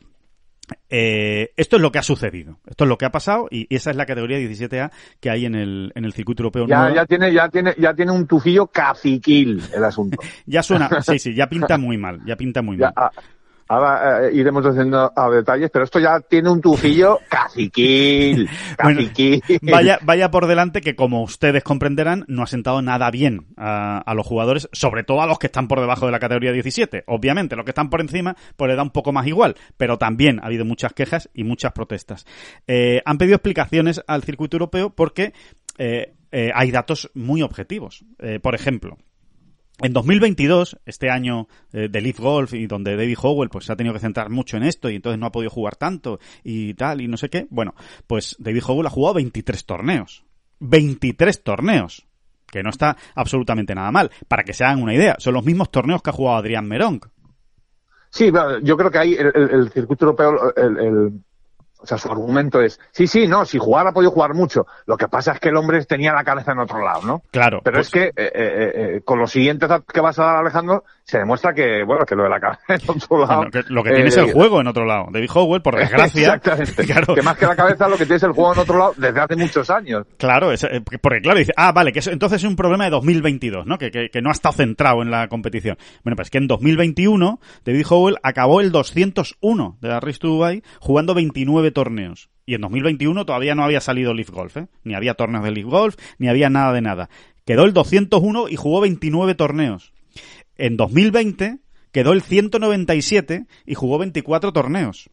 Eh, 0.89 1.53
esto 1.57 1.75
es 1.77 1.81
lo 1.81 1.91
que 1.91 1.99
ha 1.99 2.03
sucedido, 2.03 2.59
esto 2.65 2.83
es 2.83 2.87
lo 2.87 2.97
que 2.97 3.05
ha 3.05 3.11
pasado 3.11 3.47
y 3.49 3.73
esa 3.73 3.91
es 3.91 3.97
la 3.97 4.05
categoría 4.05 4.37
17A 4.37 4.91
que 5.19 5.29
hay 5.29 5.45
en 5.45 5.55
el, 5.55 5.91
en 5.95 6.05
el 6.05 6.13
circuito 6.13 6.43
europeo. 6.43 6.67
Ya, 6.67 6.93
ya 6.93 7.05
tiene, 7.05 7.33
ya 7.33 7.49
tiene, 7.49 7.75
ya 7.77 7.93
tiene 7.93 8.11
un 8.11 8.27
tufillo 8.27 8.67
caciquil 8.67 9.61
el 9.73 9.83
asunto. 9.83 10.17
ya 10.45 10.63
suena, 10.63 10.89
sí, 11.01 11.19
sí, 11.19 11.33
ya 11.33 11.47
pinta 11.47 11.77
muy 11.77 11.97
mal, 11.97 12.21
ya 12.25 12.35
pinta 12.35 12.61
muy 12.61 12.77
mal. 12.77 12.93
Ah, 12.95 13.11
Ahora 13.71 14.27
eh, 14.27 14.31
iremos 14.33 14.65
haciendo 14.65 15.13
a 15.15 15.29
detalles, 15.29 15.69
pero 15.71 15.85
esto 15.85 15.97
ya 15.97 16.19
tiene 16.19 16.49
un 16.49 16.59
tufillo 16.59 17.19
caciquil, 17.29 18.49
caciquil. 18.77 19.41
vaya, 19.61 19.97
vaya 20.01 20.29
por 20.29 20.45
delante 20.45 20.81
que, 20.81 20.93
como 20.93 21.23
ustedes 21.23 21.63
comprenderán, 21.63 22.25
no 22.27 22.43
ha 22.43 22.47
sentado 22.47 22.81
nada 22.81 23.09
bien 23.11 23.45
a, 23.55 24.13
los 24.13 24.27
jugadores, 24.27 24.67
sobre 24.73 25.05
todo 25.05 25.21
a 25.21 25.25
los 25.25 25.39
que 25.39 25.47
están 25.47 25.69
por 25.69 25.79
debajo 25.79 26.05
de 26.05 26.11
la 26.11 26.19
categoría 26.19 26.51
17. 26.51 27.05
Obviamente, 27.07 27.55
los 27.55 27.63
que 27.63 27.71
están 27.71 27.89
por 27.89 28.01
encima, 28.01 28.35
pues 28.57 28.67
le 28.67 28.75
da 28.75 28.83
un 28.83 28.89
poco 28.89 29.13
más 29.13 29.25
igual, 29.25 29.55
pero 29.77 29.97
también 29.97 30.41
ha 30.41 30.47
habido 30.47 30.65
muchas 30.65 30.91
quejas 30.91 31.29
y 31.33 31.45
muchas 31.45 31.71
protestas. 31.71 32.25
Eh, 32.67 33.01
han 33.05 33.17
pedido 33.17 33.37
explicaciones 33.37 34.03
al 34.05 34.23
circuito 34.23 34.57
europeo 34.57 34.89
porque 34.89 35.31
eh, 35.77 36.11
hay 36.53 36.71
datos 36.71 37.09
muy 37.13 37.41
objetivos. 37.41 38.03
por 38.41 38.53
ejemplo, 38.53 38.97
en 39.83 39.93
2022, 39.93 40.77
este 40.85 41.09
año 41.09 41.47
eh, 41.73 41.87
de 41.89 42.01
Leaf 42.01 42.19
Golf 42.19 42.53
y 42.53 42.67
donde 42.67 42.95
David 42.95 43.17
Howell 43.21 43.49
pues 43.49 43.65
se 43.65 43.73
ha 43.73 43.75
tenido 43.75 43.93
que 43.93 43.99
centrar 43.99 44.29
mucho 44.29 44.57
en 44.57 44.63
esto 44.63 44.89
y 44.89 44.95
entonces 44.95 45.19
no 45.19 45.25
ha 45.25 45.31
podido 45.31 45.49
jugar 45.49 45.75
tanto 45.75 46.19
y 46.43 46.73
tal 46.73 47.01
y 47.01 47.07
no 47.07 47.17
sé 47.17 47.29
qué, 47.29 47.47
bueno, 47.49 47.75
pues 48.07 48.35
David 48.39 48.63
Howell 48.67 48.87
ha 48.87 48.91
jugado 48.91 49.15
23 49.15 49.65
torneos. 49.65 50.25
23 50.59 51.43
torneos. 51.43 52.07
Que 52.47 52.63
no 52.63 52.69
está 52.69 52.97
absolutamente 53.15 53.73
nada 53.73 53.91
mal. 53.91 54.11
Para 54.27 54.43
que 54.43 54.53
se 54.53 54.63
hagan 54.63 54.83
una 54.83 54.93
idea, 54.93 55.15
son 55.19 55.33
los 55.33 55.45
mismos 55.45 55.71
torneos 55.71 56.01
que 56.01 56.09
ha 56.09 56.13
jugado 56.13 56.37
Adrián 56.37 56.67
Merong. 56.67 57.01
Sí, 58.09 58.29
yo 58.63 58.75
creo 58.75 58.91
que 58.91 58.97
ahí 58.97 59.13
el, 59.13 59.71
circuito 59.71 60.05
europeo, 60.05 60.53
el, 60.57 61.21
O 61.81 61.87
sea, 61.87 61.97
su 61.97 62.11
argumento 62.11 62.61
es, 62.61 62.79
sí, 62.91 63.07
sí, 63.07 63.27
no, 63.27 63.43
si 63.45 63.57
jugar 63.57 63.87
ha 63.87 63.91
podido 63.91 64.11
jugar 64.11 64.33
mucho. 64.33 64.67
Lo 64.85 64.97
que 64.97 65.07
pasa 65.07 65.33
es 65.33 65.39
que 65.39 65.49
el 65.49 65.57
hombre 65.57 65.83
tenía 65.85 66.13
la 66.13 66.23
cabeza 66.23 66.51
en 66.51 66.59
otro 66.59 66.83
lado, 66.83 67.01
¿no? 67.03 67.21
Claro. 67.31 67.61
Pero 67.63 67.77
pues 67.77 67.87
es 67.87 67.93
que 67.93 68.03
eh, 68.05 68.13
eh, 68.15 68.71
eh, 68.75 69.01
con 69.03 69.19
los 69.19 69.31
siguientes 69.31 69.69
que 69.91 70.01
vas 70.01 70.19
a 70.19 70.25
dar, 70.25 70.35
Alejandro, 70.37 70.83
se 71.11 71.19
demuestra 71.19 71.53
que, 71.53 71.83
bueno, 71.83 72.05
que 72.05 72.15
lo 72.15 72.23
de 72.23 72.29
la 72.29 72.39
cabeza 72.39 72.75
en 72.75 72.89
otro 72.89 73.19
lado. 73.19 73.35
Bueno, 73.35 73.51
que 73.51 73.63
lo 73.67 73.83
que 73.83 73.89
tiene 73.91 74.07
es 74.07 74.15
el 74.15 74.31
juego 74.31 74.61
en 74.61 74.67
otro 74.67 74.85
lado. 74.85 75.07
David 75.11 75.29
Howell, 75.33 75.61
por 75.61 75.75
desgracia. 75.77 76.35
Exactamente. 76.35 76.85
Claro. 76.85 77.13
Que 77.13 77.21
más 77.21 77.37
que 77.37 77.45
la 77.45 77.55
cabeza, 77.55 77.89
lo 77.89 77.97
que 77.97 78.05
tiene 78.05 78.15
es 78.15 78.23
el 78.23 78.31
juego 78.31 78.53
en 78.53 78.59
otro 78.59 78.77
lado 78.77 78.93
desde 78.95 79.19
hace 79.19 79.35
muchos 79.35 79.69
años. 79.69 80.07
Claro, 80.17 80.53
es, 80.53 80.63
eh, 80.63 80.81
porque 81.01 81.19
claro, 81.21 81.39
dice, 81.39 81.51
ah, 81.57 81.73
vale, 81.73 81.91
que 81.91 81.99
eso, 81.99 82.11
entonces 82.11 82.41
es 82.41 82.49
un 82.49 82.55
problema 82.55 82.85
de 82.85 82.91
2022, 82.91 83.65
¿no? 83.65 83.77
Que, 83.77 83.91
que, 83.91 84.09
que 84.09 84.21
no 84.21 84.29
ha 84.29 84.31
estado 84.31 84.53
centrado 84.53 85.01
en 85.01 85.11
la 85.11 85.27
competición. 85.27 85.77
Bueno, 86.05 86.15
pues 86.15 86.29
que 86.29 86.37
en 86.37 86.47
2021 86.47 87.41
David 87.65 87.85
Howell 87.89 88.17
acabó 88.23 88.61
el 88.61 88.71
201 88.71 89.77
de 89.81 89.89
la 89.89 89.99
Race 89.99 90.19
to 90.19 90.29
Dubai 90.29 90.63
jugando 90.79 91.13
29 91.13 91.71
torneos. 91.71 92.29
Y 92.45 92.55
en 92.55 92.61
2021 92.61 93.25
todavía 93.25 93.53
no 93.53 93.63
había 93.63 93.81
salido 93.81 94.13
Leaf 94.13 94.29
Golf, 94.29 94.55
¿eh? 94.55 94.67
Ni 94.85 94.95
había 94.95 95.13
torneos 95.13 95.43
de 95.43 95.51
Leaf 95.51 95.67
Golf, 95.67 95.95
ni 96.17 96.29
había 96.29 96.49
nada 96.49 96.71
de 96.71 96.81
nada. 96.81 97.09
Quedó 97.45 97.65
el 97.65 97.73
201 97.73 98.47
y 98.49 98.55
jugó 98.55 98.79
29 98.79 99.35
torneos. 99.35 99.90
En 100.61 100.77
2020 100.77 101.57
quedó 101.91 102.13
el 102.13 102.21
197 102.21 103.47
y 103.65 103.73
jugó 103.73 103.97
24 103.97 104.53
torneos. 104.53 105.09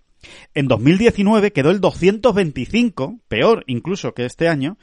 En 0.53 0.69
2019 0.69 1.53
quedó 1.55 1.71
el 1.71 1.81
225, 1.81 3.21
peor 3.29 3.65
incluso 3.67 4.13
que 4.13 4.27
este 4.27 4.47
año, 4.47 4.77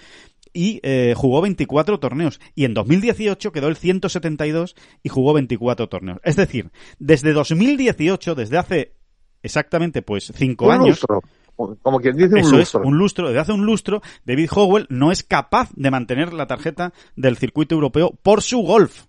y 0.53 0.79
eh, 0.81 1.13
jugó 1.15 1.41
24 1.41 1.99
torneos. 1.99 2.39
Y 2.55 2.65
en 2.65 2.73
2018 2.73 3.51
quedó 3.51 3.67
el 3.67 3.75
172 3.75 4.75
y 5.03 5.09
jugó 5.09 5.33
24 5.33 5.87
torneos. 5.87 6.17
Es 6.23 6.35
decir, 6.35 6.71
desde 6.97 7.33
2018, 7.33 8.33
desde 8.33 8.57
hace 8.57 8.93
exactamente 9.43 10.01
pues 10.01 10.33
5 10.35 10.65
Un 10.65 10.71
años, 10.71 10.87
lustro. 10.87 11.21
Como 11.55 11.99
quien 11.99 12.17
dice 12.17 12.33
un 12.33 12.37
eso 12.39 12.57
lustro. 12.57 12.81
es 12.81 12.87
un 12.87 12.97
lustro. 12.97 13.27
Desde 13.27 13.39
hace 13.39 13.51
un 13.51 13.67
lustro, 13.67 14.01
David 14.25 14.49
Howell 14.51 14.87
no 14.89 15.11
es 15.11 15.21
capaz 15.21 15.69
de 15.75 15.91
mantener 15.91 16.33
la 16.33 16.47
tarjeta 16.47 16.91
del 17.15 17.37
circuito 17.37 17.75
europeo 17.75 18.17
por 18.23 18.41
su 18.41 18.63
golf. 18.63 19.05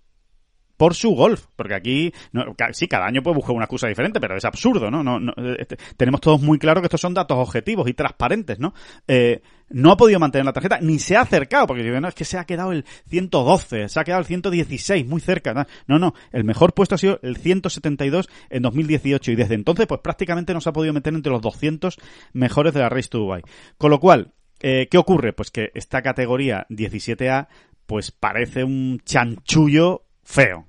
Por 0.77 0.93
su 0.93 1.11
golf. 1.15 1.47
Porque 1.55 1.73
aquí, 1.75 2.13
no, 2.31 2.55
sí, 2.71 2.87
cada 2.87 3.05
año 3.07 3.21
puede 3.23 3.35
buscar 3.35 3.55
una 3.55 3.65
excusa 3.65 3.87
diferente, 3.87 4.19
pero 4.19 4.37
es 4.37 4.45
absurdo, 4.45 4.89
¿no? 4.91 5.03
no, 5.03 5.19
no 5.19 5.33
eh, 5.37 5.65
te- 5.65 5.77
tenemos 5.97 6.21
todos 6.21 6.41
muy 6.41 6.59
claro 6.59 6.81
que 6.81 6.85
estos 6.85 7.01
son 7.01 7.13
datos 7.13 7.37
objetivos 7.37 7.89
y 7.89 7.93
transparentes, 7.93 8.59
¿no? 8.59 8.73
Eh, 9.07 9.41
no 9.69 9.91
ha 9.91 9.97
podido 9.97 10.19
mantener 10.19 10.45
la 10.45 10.53
tarjeta, 10.53 10.79
ni 10.79 10.97
se 10.97 11.17
ha 11.17 11.21
acercado, 11.21 11.67
porque 11.67 11.83
digo, 11.83 11.99
no, 11.99 12.07
es 12.07 12.15
que 12.15 12.23
se 12.23 12.37
ha 12.37 12.45
quedado 12.45 12.71
el 12.71 12.85
112, 13.09 13.89
se 13.89 13.99
ha 13.99 14.03
quedado 14.05 14.21
el 14.21 14.25
116, 14.25 15.05
muy 15.05 15.19
cerca. 15.19 15.53
¿no? 15.53 15.65
No, 15.87 15.99
no, 15.99 16.13
el 16.31 16.45
mejor 16.45 16.73
puesto 16.73 16.95
ha 16.95 16.97
sido 16.97 17.19
el 17.21 17.35
172 17.35 18.29
en 18.49 18.61
2018 18.61 19.31
y 19.31 19.35
desde 19.35 19.55
entonces, 19.55 19.85
pues 19.87 19.99
prácticamente 20.01 20.53
no 20.53 20.61
se 20.61 20.69
ha 20.69 20.73
podido 20.73 20.93
meter 20.93 21.13
entre 21.13 21.31
los 21.33 21.41
200 21.41 21.97
mejores 22.33 22.73
de 22.73 22.79
la 22.79 22.87
Race 22.89 23.09
to 23.09 23.17
Dubai. 23.17 23.41
Con 23.77 23.91
lo 23.91 23.99
cual, 23.99 24.31
eh, 24.61 24.87
¿qué 24.89 24.97
ocurre? 24.97 25.33
Pues 25.33 25.51
que 25.51 25.71
esta 25.73 26.01
categoría 26.01 26.65
17A, 26.69 27.47
pues 27.85 28.11
parece 28.11 28.63
un 28.63 29.01
chanchullo 29.03 30.03
feo. 30.27 30.65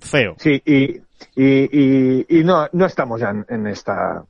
Feo. 0.00 0.34
Sí, 0.38 0.60
y, 0.64 1.02
y, 1.36 1.68
y, 1.70 2.40
y 2.40 2.44
no, 2.44 2.66
no 2.72 2.86
estamos 2.86 3.20
ya 3.20 3.30
en, 3.30 3.44
en 3.48 3.66
esta. 3.66 4.24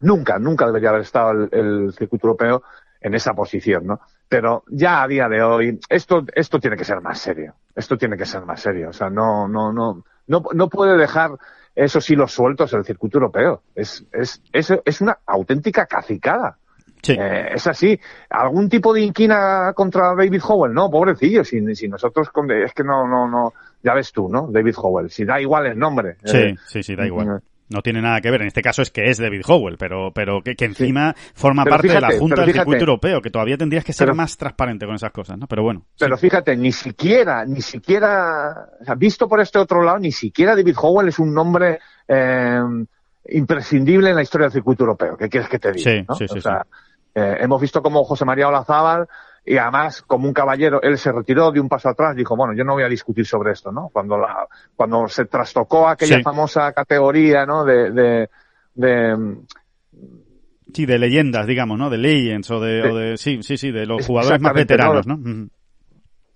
Nunca, 0.00 0.38
nunca 0.38 0.66
debería 0.66 0.90
haber 0.90 1.02
estado 1.02 1.30
el, 1.30 1.48
el 1.52 1.92
circuito 1.94 2.26
europeo 2.26 2.62
en 3.00 3.14
esa 3.14 3.32
posición, 3.32 3.86
¿no? 3.86 4.00
Pero 4.28 4.64
ya 4.68 5.02
a 5.02 5.08
día 5.08 5.28
de 5.28 5.40
hoy, 5.40 5.78
esto, 5.88 6.24
esto 6.34 6.58
tiene 6.58 6.76
que 6.76 6.84
ser 6.84 7.00
más 7.00 7.20
serio. 7.20 7.54
Esto 7.74 7.96
tiene 7.96 8.16
que 8.16 8.26
ser 8.26 8.44
más 8.44 8.60
serio. 8.60 8.90
O 8.90 8.92
sea, 8.92 9.08
no, 9.08 9.46
no, 9.46 9.72
no, 9.72 10.04
no, 10.26 10.42
no 10.52 10.68
puede 10.68 10.98
dejar 10.98 11.30
esos 11.74 12.10
hilos 12.10 12.32
sueltos 12.32 12.72
el 12.72 12.84
circuito 12.84 13.18
europeo. 13.18 13.62
Es, 13.74 14.04
es, 14.12 14.42
es, 14.52 14.72
es 14.84 15.00
una 15.00 15.18
auténtica 15.26 15.86
cacicada. 15.86 16.58
Sí. 17.02 17.12
Eh, 17.12 17.54
es 17.54 17.66
así. 17.68 17.98
¿Algún 18.30 18.68
tipo 18.68 18.92
de 18.92 19.02
inquina 19.02 19.72
contra 19.74 20.14
David 20.16 20.42
Howell? 20.42 20.74
No, 20.74 20.90
pobrecillo. 20.90 21.44
Si, 21.44 21.74
si 21.76 21.88
nosotros, 21.88 22.30
con, 22.30 22.50
es 22.50 22.72
que 22.72 22.82
no, 22.82 23.06
no, 23.06 23.28
no. 23.28 23.52
Ya 23.86 23.94
ves 23.94 24.10
tú, 24.12 24.28
¿no? 24.28 24.48
David 24.50 24.74
Howell. 24.76 25.08
Si 25.10 25.24
da 25.24 25.40
igual 25.40 25.66
el 25.66 25.78
nombre. 25.78 26.16
Sí, 26.24 26.36
Eh, 26.38 26.54
sí, 26.66 26.82
sí, 26.82 26.96
da 26.96 27.06
igual. 27.06 27.26
mm, 27.28 27.38
No 27.68 27.82
tiene 27.82 28.00
nada 28.02 28.20
que 28.20 28.30
ver. 28.30 28.40
En 28.42 28.48
este 28.48 28.62
caso 28.62 28.82
es 28.82 28.90
que 28.90 29.04
es 29.10 29.18
David 29.18 29.42
Howell, 29.46 29.76
pero, 29.78 30.10
pero 30.12 30.40
que, 30.42 30.54
que 30.56 30.64
encima 30.66 31.14
forma 31.34 31.62
Pero 31.64 31.76
parte 31.76 31.88
de 31.88 32.00
la 32.00 32.18
Junta 32.18 32.42
del. 32.44 32.52
Circuito 32.54 32.80
Europeo, 32.80 33.20
que 33.20 33.30
todavía 33.30 33.56
tendrías 33.56 33.84
que 33.84 33.92
ser 33.92 34.06
Pero- 34.06 34.14
más 34.16 34.36
transparente 34.36 34.86
con 34.86 34.94
esas 34.96 35.10
cosas, 35.12 35.36
¿no? 35.38 35.46
Pero 35.46 35.62
bueno. 35.62 35.80
sí. 35.90 36.04
Pero 36.04 36.16
fíjate, 36.16 36.56
ni 36.56 36.72
siquiera, 36.72 37.44
ni 37.44 37.60
siquiera, 37.60 38.68
o 38.80 38.84
sea, 38.84 38.94
visto 38.96 39.28
por 39.28 39.40
este 39.40 39.58
otro 39.58 39.82
lado, 39.82 39.98
ni 39.98 40.12
siquiera 40.12 40.54
David 40.56 40.76
Howell 40.80 41.08
es 41.08 41.18
un 41.18 41.32
nombre 41.34 41.78
eh, 42.08 42.60
imprescindible 43.28 44.10
en 44.10 44.16
la 44.16 44.22
historia 44.22 44.44
del 44.46 44.52
circuito 44.52 44.84
europeo. 44.84 45.16
¿Qué 45.16 45.28
quieres 45.28 45.48
que 45.48 45.58
te 45.58 45.72
diga? 45.72 45.90
Sí, 45.90 46.04
no? 46.08 46.14
sí, 46.14 46.28
sí, 46.28 46.38
o 46.38 46.40
sea, 46.40 46.66
eh, 47.14 47.36
hemos 47.40 47.60
visto 47.60 47.82
como 47.82 48.04
José 48.04 48.24
María 48.24 48.48
Olazábal, 48.48 49.08
y 49.46 49.56
además, 49.58 50.02
como 50.02 50.26
un 50.26 50.34
caballero, 50.34 50.82
él 50.82 50.98
se 50.98 51.12
retiró 51.12 51.52
de 51.52 51.60
un 51.60 51.68
paso 51.68 51.88
atrás, 51.88 52.16
dijo, 52.16 52.36
bueno, 52.36 52.52
yo 52.54 52.64
no 52.64 52.72
voy 52.74 52.82
a 52.82 52.88
discutir 52.88 53.24
sobre 53.24 53.52
esto, 53.52 53.70
¿no? 53.70 53.88
Cuando 53.92 54.18
la, 54.18 54.46
cuando 54.74 55.06
se 55.08 55.26
trastocó 55.26 55.88
aquella 55.88 56.16
Sí. 56.16 56.22
famosa 56.22 56.72
categoría, 56.72 57.46
¿no? 57.46 57.64
De, 57.64 57.90
de, 57.92 58.30
de, 58.74 59.36
Sí, 60.74 60.84
de 60.84 60.98
leyendas, 60.98 61.46
digamos, 61.46 61.78
¿no? 61.78 61.88
De 61.88 61.96
Legends 61.96 62.50
o 62.50 62.60
de, 62.60 62.82
Sí. 62.82 62.88
o 62.90 62.96
de 62.96 63.16
sí, 63.16 63.42
sí, 63.42 63.56
sí, 63.56 63.70
de 63.70 63.86
los 63.86 64.00
Es- 64.00 64.06
jugadores 64.06 64.40
más 64.40 64.52
veteranos, 64.52 65.06
¿no? 65.06 65.18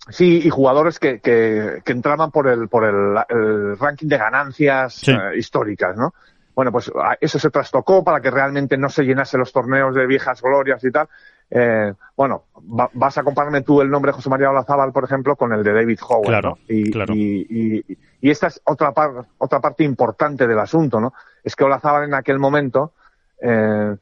Sí, 0.08 0.40
y 0.44 0.48
jugadores 0.50 0.98
que, 0.98 1.20
que, 1.20 1.82
que 1.84 1.92
entraban 1.92 2.30
por 2.30 2.48
el, 2.48 2.68
por 2.68 2.84
el, 2.84 3.16
el 3.28 3.78
ranking 3.78 4.08
de 4.08 4.16
ganancias 4.16 4.94
Sí. 4.94 5.12
eh, 5.12 5.36
históricas, 5.36 5.96
¿no? 5.96 6.14
Bueno, 6.54 6.72
pues 6.72 6.90
eso 7.20 7.38
se 7.38 7.50
trastocó 7.50 8.02
para 8.02 8.20
que 8.20 8.30
realmente 8.30 8.76
no 8.76 8.88
se 8.88 9.04
llenase 9.04 9.38
los 9.38 9.52
torneos 9.52 9.94
de 9.94 10.06
viejas 10.06 10.40
glorias 10.42 10.82
y 10.84 10.90
tal. 10.90 11.08
Eh, 11.50 11.92
bueno, 12.16 12.44
va- 12.56 12.90
vas 12.92 13.18
a 13.18 13.24
compararme 13.24 13.62
tú 13.62 13.80
el 13.80 13.90
nombre 13.90 14.10
de 14.10 14.16
José 14.16 14.28
María 14.30 14.50
Olazábal, 14.50 14.92
por 14.92 15.04
ejemplo, 15.04 15.34
con 15.36 15.52
el 15.52 15.62
de 15.64 15.72
David 15.72 15.98
Howell, 16.08 16.28
Claro, 16.28 16.50
¿no? 16.50 16.58
Y, 16.68 16.90
claro. 16.92 17.12
y, 17.14 17.46
y, 17.88 17.98
y 18.20 18.30
esta 18.30 18.46
es 18.48 18.60
otra, 18.64 18.92
par- 18.92 19.26
otra 19.38 19.60
parte 19.60 19.82
importante 19.84 20.46
del 20.46 20.58
asunto, 20.58 21.00
¿no? 21.00 21.12
Es 21.42 21.56
que 21.56 21.64
Olazábal 21.64 22.04
en 22.04 22.14
aquel 22.14 22.38
momento, 22.38 22.92
eh, 23.40 23.96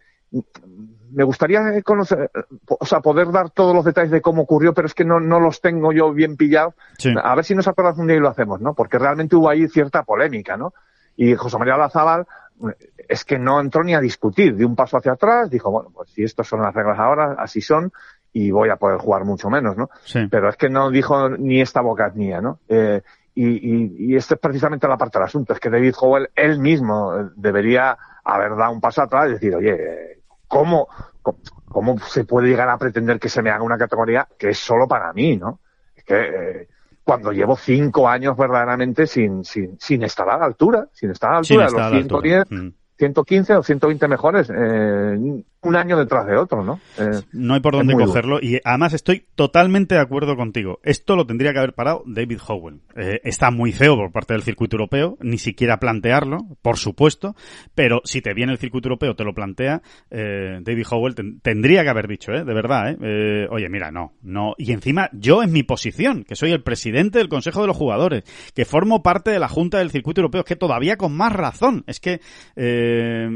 me 1.10 1.24
gustaría 1.24 1.80
conocer, 1.82 2.30
o 2.66 2.84
sea, 2.84 3.00
poder 3.00 3.30
dar 3.32 3.48
todos 3.50 3.74
los 3.74 3.84
detalles 3.84 4.10
de 4.10 4.20
cómo 4.20 4.42
ocurrió, 4.42 4.74
pero 4.74 4.86
es 4.86 4.92
que 4.94 5.04
no, 5.06 5.20
no 5.20 5.40
los 5.40 5.62
tengo 5.62 5.90
yo 5.92 6.12
bien 6.12 6.36
pillados. 6.36 6.74
Sí. 6.98 7.14
A 7.22 7.34
ver 7.34 7.44
si 7.46 7.54
nos 7.54 7.66
acuerdas 7.66 7.96
un 7.96 8.08
día 8.08 8.16
y 8.16 8.20
lo 8.20 8.28
hacemos, 8.28 8.60
¿no? 8.60 8.74
Porque 8.74 8.98
realmente 8.98 9.34
hubo 9.36 9.48
ahí 9.48 9.68
cierta 9.68 10.02
polémica, 10.02 10.58
¿no? 10.58 10.74
Y 11.16 11.34
José 11.34 11.56
María 11.58 11.76
Olazábal 11.76 12.26
es 13.08 13.24
que 13.24 13.38
no 13.38 13.60
entró 13.60 13.82
ni 13.82 13.94
a 13.94 14.00
discutir, 14.00 14.54
de 14.54 14.64
un 14.64 14.76
paso 14.76 14.98
hacia 14.98 15.12
atrás, 15.12 15.50
dijo, 15.50 15.70
bueno, 15.70 15.90
pues 15.94 16.10
si 16.10 16.22
estas 16.22 16.46
son 16.46 16.60
las 16.60 16.74
reglas 16.74 16.98
ahora, 16.98 17.36
así 17.38 17.60
son, 17.60 17.92
y 18.32 18.50
voy 18.50 18.68
a 18.68 18.76
poder 18.76 18.98
jugar 18.98 19.24
mucho 19.24 19.48
menos, 19.48 19.76
¿no? 19.76 19.88
Sí. 20.04 20.28
Pero 20.30 20.48
es 20.48 20.56
que 20.56 20.68
no 20.68 20.90
dijo 20.90 21.30
ni 21.30 21.60
esta 21.60 21.80
bocatnía, 21.80 22.40
¿no? 22.40 22.60
Eh, 22.68 23.02
y, 23.34 23.46
y, 23.46 23.96
y 23.98 24.16
esta 24.16 24.34
es 24.34 24.40
precisamente 24.40 24.86
la 24.86 24.96
parte 24.96 25.18
del 25.18 25.26
asunto, 25.26 25.52
es 25.52 25.60
que 25.60 25.70
David 25.70 25.94
Howell 25.98 26.30
él 26.34 26.58
mismo 26.58 27.14
eh, 27.16 27.28
debería 27.36 27.96
haber 28.24 28.56
dado 28.56 28.72
un 28.72 28.80
paso 28.80 29.02
atrás 29.02 29.28
y 29.28 29.32
decir, 29.32 29.54
oye, 29.54 30.20
¿cómo, 30.46 30.88
cómo, 31.22 31.38
cómo 31.66 31.98
se 32.00 32.24
puede 32.24 32.48
llegar 32.48 32.68
a 32.68 32.76
pretender 32.76 33.18
que 33.18 33.28
se 33.28 33.42
me 33.42 33.50
haga 33.50 33.62
una 33.62 33.78
categoría 33.78 34.28
que 34.38 34.50
es 34.50 34.58
solo 34.58 34.86
para 34.86 35.12
mí, 35.12 35.36
¿no? 35.36 35.60
Es 35.96 36.04
que 36.04 36.20
eh, 36.20 36.68
cuando 37.04 37.32
llevo 37.32 37.56
cinco 37.56 38.06
años 38.06 38.36
verdaderamente 38.36 39.06
sin, 39.06 39.42
sin, 39.42 39.80
sin 39.80 40.02
estar 40.02 40.28
a 40.28 40.36
la 40.36 40.44
altura, 40.44 40.88
sin 40.92 41.10
estar 41.10 41.30
a 41.30 41.32
la 41.34 41.38
altura 41.38 41.66
estar 41.66 41.82
a 41.84 41.90
los 41.90 42.02
altura. 42.02 42.44
110, 42.44 42.50
Mm. 42.50 42.74
115 42.98 43.54
o 43.54 43.62
120 43.62 44.08
mejores, 44.08 44.50
eh, 44.50 45.16
un 45.60 45.76
año 45.76 45.96
detrás 45.98 46.26
de 46.26 46.36
otro, 46.36 46.62
¿no? 46.64 46.80
Eh, 46.98 47.20
No 47.32 47.54
hay 47.54 47.60
por 47.60 47.74
dónde 47.74 47.92
cogerlo 48.08 48.38
y 48.40 48.60
además 48.64 48.92
estoy 48.94 49.24
totalmente 49.34 49.94
de 49.96 50.00
acuerdo 50.00 50.36
contigo. 50.36 50.78
Esto 50.84 51.16
lo 51.16 51.26
tendría 51.26 51.52
que 51.52 51.58
haber 51.58 51.74
parado 51.74 52.02
David 52.06 52.38
Howell. 52.46 52.80
Eh, 52.96 53.20
está 53.24 53.50
muy 53.50 53.72
feo 53.72 53.96
por 53.96 54.12
parte 54.12 54.34
del 54.34 54.42
circuito 54.42 54.76
europeo, 54.76 55.16
ni 55.20 55.38
siquiera 55.38 55.78
plantearlo, 55.78 56.38
por 56.62 56.76
supuesto, 56.76 57.34
pero 57.74 58.00
si 58.04 58.20
te 58.22 58.34
viene 58.34 58.52
el 58.52 58.58
circuito 58.58 58.88
europeo, 58.88 59.14
te 59.16 59.24
lo 59.24 59.34
plantea, 59.34 59.82
eh, 60.10 60.58
David 60.62 60.86
Howell 60.90 61.14
ten- 61.14 61.40
tendría 61.40 61.82
que 61.82 61.88
haber 61.90 62.06
dicho, 62.08 62.32
¿eh? 62.32 62.44
De 62.44 62.54
verdad, 62.54 62.90
¿eh? 62.92 62.96
Eh, 63.02 63.46
Oye, 63.50 63.68
mira, 63.68 63.90
no, 63.90 64.12
no. 64.22 64.54
Y 64.58 64.72
encima 64.72 65.08
yo 65.12 65.42
en 65.42 65.52
mi 65.52 65.62
posición, 65.64 66.24
que 66.24 66.36
soy 66.36 66.52
el 66.52 66.62
presidente 66.62 67.18
del 67.18 67.28
Consejo 67.28 67.60
de 67.62 67.66
los 67.68 67.76
Jugadores, 67.76 68.22
que 68.54 68.64
formo 68.64 69.02
parte 69.02 69.30
de 69.30 69.38
la 69.38 69.48
Junta 69.48 69.78
del 69.78 69.90
Circuito 69.90 70.20
Europeo, 70.20 70.40
es 70.40 70.46
que 70.46 70.56
todavía 70.56 70.96
con 70.96 71.16
más 71.16 71.32
razón, 71.32 71.84
es 71.86 71.98
que 72.00 72.20
eh, 72.56 72.87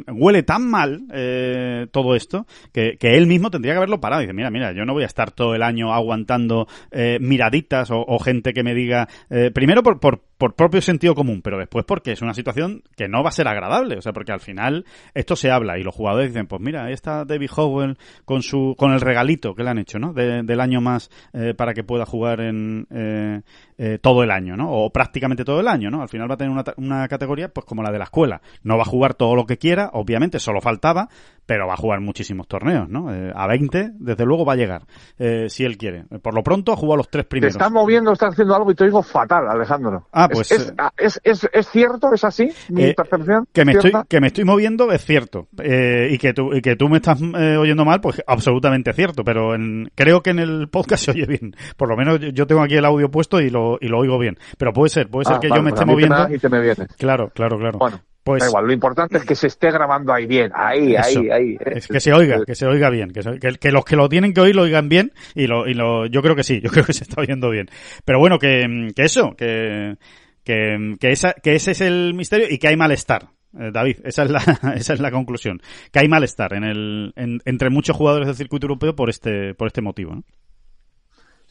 huele 0.09 0.43
tan 0.43 0.69
mal 0.69 1.03
eh, 1.13 1.87
todo 1.91 2.15
esto 2.15 2.47
que, 2.73 2.97
que 2.99 3.17
él 3.17 3.27
mismo 3.27 3.51
tendría 3.51 3.75
que 3.75 3.79
haberlo 3.79 4.01
parado. 4.01 4.23
Dice, 4.23 4.33
mira, 4.33 4.51
mira, 4.51 4.73
yo 4.73 4.85
no 4.85 4.93
voy 4.93 5.05
a 5.05 5.07
estar 5.07 5.31
todo 5.31 5.55
el 5.55 5.63
año 5.63 5.93
aguantando 5.93 6.67
eh, 6.91 7.19
miraditas 7.21 7.91
o, 7.91 8.05
o 8.07 8.19
gente 8.19 8.53
que 8.53 8.63
me 8.63 8.75
diga, 8.75 9.09
eh, 9.31 9.51
primero 9.53 9.83
por, 9.83 10.01
por 10.01 10.23
por 10.43 10.57
propio 10.57 10.83
sentido 10.83 11.15
común, 11.15 11.41
pero 11.41 11.57
después 11.57 11.85
porque 11.85 12.11
es 12.11 12.21
una 12.21 12.35
situación 12.35 12.83
que 12.97 13.07
no 13.07 13.23
va 13.23 13.29
a 13.29 13.33
ser 13.33 13.47
agradable, 13.47 13.97
o 13.97 14.03
sea, 14.03 14.13
porque 14.13 14.33
al 14.33 14.41
final 14.41 14.85
esto 15.15 15.37
se 15.37 15.53
habla 15.53 15.79
y 15.79 15.85
los 15.85 15.95
jugadores 15.95 16.31
dicen, 16.31 16.49
pues 16.49 16.61
mira, 16.61 16.85
ahí 16.85 16.93
está 16.93 17.25
David 17.25 17.51
Howell 17.57 17.97
con 18.25 18.43
su 18.43 18.75
con 18.77 18.91
el 18.91 19.01
regalito 19.01 19.55
que 19.55 19.63
le 19.63 19.71
han 19.71 19.79
hecho, 19.79 20.01
¿no? 20.01 20.13
del 20.13 20.61
año 20.61 20.81
más 20.81 21.11
eh, 21.33 21.55
para 21.55 21.75
que 21.75 21.85
pueda 21.85 22.07
jugar 22.07 22.41
en 22.41 22.89
eh, 22.91 23.43
eh, 23.79 23.99
todo 24.03 24.25
el 24.25 24.33
año, 24.33 24.57
¿no? 24.57 24.73
O 24.73 24.91
prácticamente 24.91 25.45
todo 25.45 25.61
el 25.61 25.69
año, 25.69 25.93
¿no? 25.93 26.03
Al 26.03 26.09
final 26.09 26.29
va 26.29 26.35
a 26.35 26.39
tener 26.39 26.51
una, 26.51 26.65
una 26.77 27.07
categoría 27.07 27.49
pues 27.49 27.65
como 27.65 27.85
la 27.85 27.93
de 27.93 27.99
la 27.99 28.05
escuela. 28.05 28.43
No 28.65 28.77
va 28.77 28.83
a 28.83 28.87
jugar 28.87 29.15
todo 29.15 29.37
lo 29.37 29.47
que 29.47 29.59
quiera, 29.59 29.91
obviamente, 29.93 30.41
solo 30.41 30.61
faltaba, 30.61 31.09
pero 31.47 31.67
va 31.67 31.75
a 31.75 31.77
jugar 31.77 32.01
muchísimos 32.01 32.47
torneos, 32.47 32.89
¿no? 32.89 33.13
Eh, 33.13 33.33
a 33.35 33.47
20, 33.47 33.93
desde 33.99 34.25
luego 34.25 34.45
va 34.45 34.55
a 34.55 34.57
llegar, 34.57 34.83
eh, 35.19 35.47
si 35.49 35.65
él 35.65 35.77
quiere. 35.77 36.05
Por 36.23 36.35
lo 36.35 36.43
pronto 36.43 36.73
ha 36.73 36.77
jugado 36.77 36.99
los 36.99 37.09
tres 37.09 37.27
primeros. 37.27 37.55
Te 37.55 37.59
estás 37.59 37.73
moviendo, 37.73 38.13
estás 38.13 38.33
haciendo 38.33 38.55
algo 38.55 38.71
y 38.71 38.75
te 38.75 38.85
digo 38.85 39.03
fatal, 39.03 39.49
Alejandro. 39.49 40.09
Ah, 40.13 40.29
pues... 40.31 40.51
¿Es, 40.53 40.73
es, 40.97 41.21
es, 41.25 41.49
es, 41.53 41.69
cierto? 41.69 42.13
¿Es 42.13 42.25
así? 42.25 42.49
¿Mi 42.69 42.93
percepción? 42.95 43.47
Que 43.53 43.65
me, 43.65 43.73
estoy, 43.73 43.93
que 44.09 44.21
me 44.21 44.29
estoy 44.29 44.45
moviendo 44.45 44.91
es 44.93 45.05
cierto. 45.05 45.49
y, 45.53 46.19
que 46.19 46.33
tú, 46.33 46.55
y 46.55 46.63
que 46.63 46.77
tú 46.77 46.89
me 46.89 46.99
estás 46.99 47.21
oyendo 47.21 47.85
mal, 47.85 48.01
pues 48.01 48.23
absolutamente 48.27 48.93
cierto. 48.93 49.25
Pero 49.25 49.55
en, 49.55 49.91
creo 49.95 50.23
que 50.23 50.31
en 50.31 50.39
el 50.39 50.69
podcast 50.69 51.05
se 51.05 51.11
oye 51.11 51.27
bien. 51.27 51.55
Por 51.77 51.89
lo 51.89 51.97
menos 51.97 52.21
yo 52.33 52.47
tengo 52.47 52.63
aquí 52.63 52.77
el 52.77 52.85
audio 52.85 53.11
puesto 53.11 53.41
y 53.41 53.51
lo, 53.51 53.79
y 53.81 53.89
lo 53.89 53.99
oigo 53.99 54.19
bien. 54.19 54.39
Pero 54.59 54.73
puede 54.73 54.91
ser, 54.91 55.09
puede 55.09 55.25
ser 55.25 55.37
ah, 55.37 55.41
que 55.41 55.49
yo 55.49 55.63
me 55.63 55.71
esté 55.71 55.85
moviendo. 55.85 56.29
Y 56.33 56.39
te 56.39 56.49
me 56.49 56.63
Claro, 56.99 57.31
claro, 57.35 57.59
claro. 57.59 57.79
Bueno. 57.79 58.01
Pues, 58.25 58.41
da 58.41 58.49
igual, 58.49 58.67
lo 58.67 58.73
importante 58.73 59.19
es 59.19 59.25
que 59.25 59.35
se 59.35 59.49
esté 59.49 59.73
grabando 59.73 60.13
ahí 60.13 60.27
bien, 60.27 60.53
ahí, 60.55 60.95
ahí, 60.95 61.29
ahí. 61.29 61.55
¿eh? 61.55 61.73
Es 61.77 61.89
que 61.89 61.99
se 61.99 62.13
oiga, 62.13 62.45
que 62.45 62.55
se 62.55 62.67
oiga 62.67 62.89
bien, 62.89 63.11
que, 63.11 63.21
que, 63.59 63.73
los 63.73 63.85
que 63.85 63.97
lo 63.97 64.09
tienen 64.09 64.33
que 64.33 64.41
oír 64.41 64.55
lo 64.55 64.63
oigan 64.63 64.89
bien 64.89 65.13
y 65.35 65.49
lo, 65.49 65.67
y 65.67 65.75
lo, 65.75 66.07
yo 66.07 66.23
creo 66.23 66.37
que 66.37 66.45
sí, 66.45 66.61
yo 66.61 66.71
creo 66.73 66.85
que 66.85 66.93
se 66.93 67.03
está 67.03 67.21
oyendo 67.21 67.51
bien. 67.51 67.69
Pero 68.05 68.21
bueno, 68.21 68.39
que, 68.39 68.91
que 68.95 69.03
eso, 69.03 69.35
que, 69.37 69.97
que, 70.45 70.97
que, 71.01 71.11
esa, 71.11 71.33
que 71.35 71.57
ese 71.57 71.73
es 71.73 71.81
el 71.81 72.15
misterio 72.15 72.47
y 72.49 72.59
que 72.59 72.69
hay 72.69 72.77
malestar. 72.77 73.29
Eh, 73.59 73.71
David, 73.73 73.97
esa 74.05 74.23
es 74.23 74.31
la, 74.31 74.39
esa 74.77 74.95
es 74.95 75.01
la 75.01 75.11
conclusión. 75.11 75.61
Que 75.91 75.99
hay 75.99 76.09
malestar 76.09 76.55
en 76.55 76.63
el, 76.63 77.13
entre 77.17 77.71
muchos 77.71 77.97
jugadores 77.97 78.29
del 78.29 78.37
circuito 78.37 78.67
europeo 78.67 78.95
por 78.95 79.11
este, 79.11 79.55
por 79.55 79.67
este 79.67 79.83
motivo. 79.83 80.15
¿no? 80.15 80.23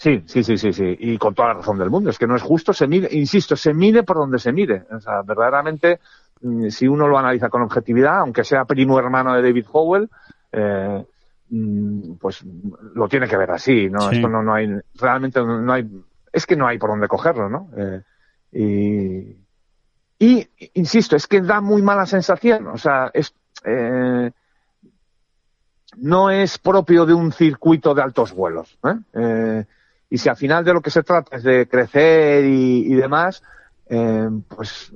Sí, 0.01 0.24
sí, 0.25 0.44
sí, 0.44 0.58
sí, 0.58 0.74
sí. 0.74 0.96
Y 0.98 1.18
con 1.20 1.36
toda 1.36 1.50
la 1.50 1.54
razón 1.56 1.78
del 1.78 1.92
mundo. 1.92 2.10
Es 2.10 2.18
que 2.18 2.25
no 2.25 2.36
es 2.36 2.42
justo, 2.42 2.74
se 2.74 2.88
mide, 2.88 3.08
insisto, 3.12 3.56
se 3.56 3.72
mide 3.72 4.01
por 4.01 4.18
donde 4.18 4.40
se 4.40 4.51
mide. 4.51 4.84
O 4.90 5.00
sea, 5.00 5.22
verdaderamente, 5.22 6.00
si 6.70 6.88
uno 6.88 7.08
lo 7.08 7.18
analiza 7.18 7.50
con 7.50 7.62
objetividad, 7.62 8.20
aunque 8.20 8.44
sea 8.44 8.66
primo 8.66 8.98
hermano 8.98 9.34
de 9.36 9.42
David 9.42 9.66
Howell, 9.72 10.10
eh, 10.52 11.06
mm, 11.50 12.14
pues 12.14 12.44
lo 12.96 13.08
tiene 13.08 13.28
que 13.28 13.38
ver 13.38 13.52
así, 13.52 13.90
¿no? 13.90 14.10
Esto 14.10 14.28
no, 14.28 14.42
no 14.42 14.54
hay, 14.54 14.68
realmente 14.96 15.42
no 15.42 15.72
hay, 15.72 15.88
es 16.32 16.46
que 16.46 16.56
no 16.56 16.68
hay 16.68 16.78
por 16.78 16.90
dónde 16.90 17.08
cogerlo, 17.08 17.50
¿no? 17.50 17.70
Eh, 17.78 18.02
y, 20.20 20.26
y, 20.26 20.48
insisto, 20.74 21.16
es 21.16 21.28
que 21.28 21.42
da 21.42 21.62
muy 21.62 21.82
mala 21.82 22.06
sensación. 22.06 22.68
O 22.68 22.78
sea, 22.78 23.12
es, 23.14 23.34
eh, 23.64 24.32
no 25.98 26.30
es 26.30 26.58
propio 26.58 27.06
de 27.06 27.14
un 27.14 27.32
circuito 27.32 27.94
de 27.94 28.02
altos 28.02 28.34
vuelos. 28.34 28.78
¿eh? 28.84 29.66
y 30.10 30.18
si 30.18 30.28
al 30.28 30.36
final 30.36 30.66
de 30.66 30.74
lo 30.74 30.82
que 30.82 30.90
se 30.90 31.04
trata 31.04 31.38
es 31.38 31.44
de 31.44 31.68
crecer 31.68 32.44
y, 32.46 32.94
demás, 32.96 33.42
pues 33.88 34.92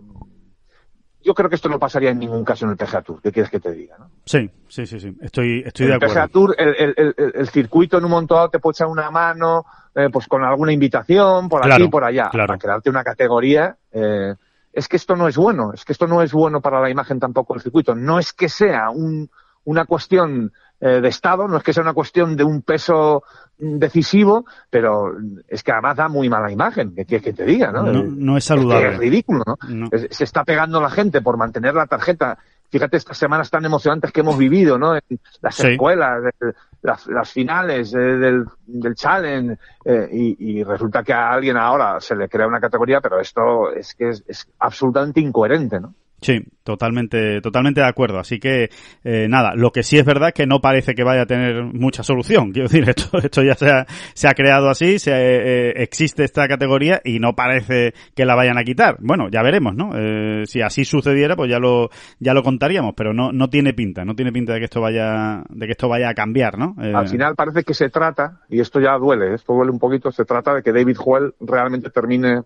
yo 1.26 1.34
creo 1.34 1.50
que 1.50 1.56
esto 1.56 1.70
no 1.70 1.80
pasaría 1.80 2.12
en 2.12 2.20
ningún 2.20 2.46
caso 2.46 2.66
en 2.66 2.72
el 2.72 2.78
PGA 2.78 3.02
Tour. 3.02 3.20
¿Qué 3.22 3.32
quieres 3.32 3.50
que 3.50 3.60
te 3.60 3.72
diga? 3.72 3.98
¿no? 3.98 4.12
Sí, 4.24 4.48
sí, 4.68 4.86
sí, 4.86 5.00
sí. 5.00 5.18
Estoy, 5.20 5.64
estoy 5.66 5.88
de 5.88 5.96
acuerdo. 5.96 6.14
El 6.14 6.20
PGA 6.20 6.28
Tour, 6.28 6.56
el, 6.58 7.50
circuito 7.50 7.98
en 7.98 8.06
un 8.06 8.12
montón 8.12 8.52
te 8.52 8.60
puede 8.60 8.74
echar 8.74 8.88
una 8.88 9.10
mano, 9.10 9.66
eh, 9.96 10.10
pues 10.14 10.28
con 10.28 10.44
alguna 10.44 10.72
invitación, 10.72 11.50
por 11.50 11.66
aquí 11.66 11.84
y 11.84 11.90
por 11.90 12.04
allá, 12.04 12.30
para 12.32 12.58
crearte 12.60 12.92
una 12.92 13.04
categoría. 13.04 13.76
Eh, 13.92 14.36
es 14.72 14.88
que 14.88 14.98
esto 14.98 15.16
no 15.16 15.28
es 15.28 15.36
bueno, 15.36 15.72
es 15.74 15.84
que 15.84 15.94
esto 15.94 16.06
no 16.06 16.22
es 16.22 16.32
bueno 16.32 16.62
para 16.62 16.80
la 16.80 16.90
imagen 16.90 17.20
tampoco 17.20 17.56
del 17.56 17.64
circuito. 17.64 17.96
No 17.96 18.20
es 18.20 18.32
que 18.32 18.48
sea 18.48 18.92
un, 18.92 19.32
una 19.64 19.86
cuestión 19.86 20.54
eh, 20.82 21.00
de 21.02 21.08
Estado, 21.08 21.48
no 21.48 21.58
es 21.58 21.64
que 21.64 21.74
sea 21.74 21.84
una 21.84 21.94
cuestión 21.94 22.36
de 22.36 22.44
un 22.44 22.62
peso 22.62 23.24
decisivo, 23.58 24.46
pero 24.70 25.14
es 25.48 25.64
que 25.64 25.72
además 25.72 25.96
da 25.96 26.10
muy 26.10 26.30
mala 26.30 26.52
imagen, 26.52 26.94
que 26.94 27.06
quieres 27.06 27.24
que 27.24 27.34
te 27.34 27.46
diga, 27.46 27.72
¿no? 27.72 27.84
No, 27.84 28.38
es 28.38 28.44
saludable. 28.44 28.90
Es, 28.90 28.98
ridículo, 28.98 29.44
¿no? 29.70 29.88
se 29.92 30.24
está 30.24 30.44
pegando 30.44 30.82
la 30.82 30.90
gente 30.90 31.22
por 31.22 31.38
mantener 31.38 31.74
la 31.74 31.88
tarjeta. 31.88 32.38
Fíjate 32.70 32.98
estas 32.98 33.18
semanas 33.18 33.50
tan 33.50 33.64
emocionantes 33.64 34.12
que 34.12 34.20
hemos 34.20 34.38
vivido, 34.38 34.78
¿no? 34.78 34.96
En 34.96 35.02
las 35.42 35.58
escuelas, 35.62 36.34
las, 36.82 37.32
finales 37.32 37.94
eh, 37.94 37.98
del, 37.98 38.46
del 38.66 38.96
challenge, 38.96 39.58
eh, 39.86 40.10
y, 40.12 40.64
resulta 40.64 41.04
que 41.04 41.14
a 41.14 41.30
alguien 41.30 41.56
ahora 41.56 42.02
se 42.02 42.16
le 42.16 42.28
crea 42.28 42.48
una 42.48 42.60
categoría, 42.60 43.00
pero 43.00 43.22
esto 43.22 43.72
es 43.72 43.96
que 43.96 44.10
es 44.10 44.48
absolutamente 44.60 45.22
incoherente, 45.22 45.80
¿no? 45.80 45.94
Sí, 46.26 46.42
totalmente, 46.64 47.40
totalmente 47.40 47.82
de 47.82 47.86
acuerdo. 47.86 48.18
Así 48.18 48.40
que, 48.40 48.72
eh, 49.04 49.28
nada, 49.30 49.54
lo 49.54 49.72
que 49.72 49.84
sí 49.84 50.00
es 50.00 50.06
verdad 50.06 50.30
es 50.30 50.34
que 50.34 50.48
no 50.48 50.60
parece 50.60 50.96
que 50.96 51.04
vaya 51.04 51.22
a 51.22 51.26
tener 51.28 51.64
mucha 51.66 52.02
solución. 52.02 52.52
Quiero 52.52 52.68
decir, 52.68 52.90
esto, 52.90 53.20
esto 53.20 53.44
ya 53.44 53.54
se 53.54 53.70
ha, 53.70 53.86
se 54.16 54.28
ha 54.28 54.34
creado 54.34 54.68
así, 54.68 54.98
se, 54.98 55.12
eh, 55.14 55.74
existe 55.84 56.24
esta 56.24 56.48
categoría 56.48 57.00
y 57.06 57.20
no 57.20 57.36
parece 57.36 57.94
que 58.16 58.26
la 58.26 58.34
vayan 58.34 58.58
a 58.58 58.64
quitar. 58.64 58.98
Bueno, 59.02 59.30
ya 59.30 59.44
veremos, 59.44 59.76
¿no? 59.76 59.92
Eh, 59.96 60.48
si 60.48 60.64
así 60.64 60.84
sucediera, 60.84 61.36
pues 61.36 61.52
ya 61.52 61.60
lo, 61.60 61.92
ya 62.18 62.34
lo 62.34 62.42
contaríamos, 62.42 62.96
pero 62.98 63.14
no, 63.14 63.32
no 63.32 63.48
tiene 63.48 63.76
pinta, 63.76 64.04
no 64.04 64.16
tiene 64.16 64.32
pinta 64.32 64.54
de 64.54 64.60
que 64.60 64.66
esto 64.66 64.82
vaya, 64.82 65.44
de 65.48 65.68
que 65.68 65.74
esto 65.74 65.88
vaya 65.88 66.10
a 66.10 66.16
cambiar, 66.16 66.58
¿no? 66.58 66.76
Al 66.80 67.08
final 67.08 67.36
parece 67.36 67.64
que 67.64 67.76
se 67.76 67.90
trata, 67.90 68.42
y 68.50 68.62
esto 68.62 68.80
ya 68.80 68.98
duele, 68.98 69.36
esto 69.36 69.54
duele 69.54 69.72
un 69.72 69.78
poquito, 69.78 70.12
se 70.12 70.26
trata 70.26 70.56
de 70.56 70.64
que 70.64 70.72
David 70.72 70.98
Joel 70.98 71.36
realmente 71.40 71.92
termine 71.92 72.42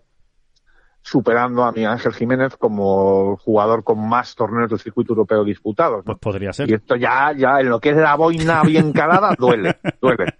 superando 1.02 1.64
a 1.64 1.72
mi 1.72 1.84
Ángel 1.84 2.12
Jiménez 2.12 2.56
como 2.56 3.36
jugador 3.38 3.82
con 3.84 4.06
más 4.06 4.34
torneos 4.34 4.70
del 4.70 4.78
circuito 4.78 5.12
europeo 5.12 5.44
disputados. 5.44 6.04
Pues 6.04 6.18
podría 6.18 6.52
ser. 6.52 6.70
Y 6.70 6.74
esto 6.74 6.96
ya, 6.96 7.32
ya 7.36 7.60
en 7.60 7.68
lo 7.68 7.80
que 7.80 7.90
es 7.90 7.96
la 7.96 8.16
boina 8.16 8.62
bien 8.62 8.92
calada, 8.92 9.34
duele, 9.38 9.76
duele. 10.00 10.26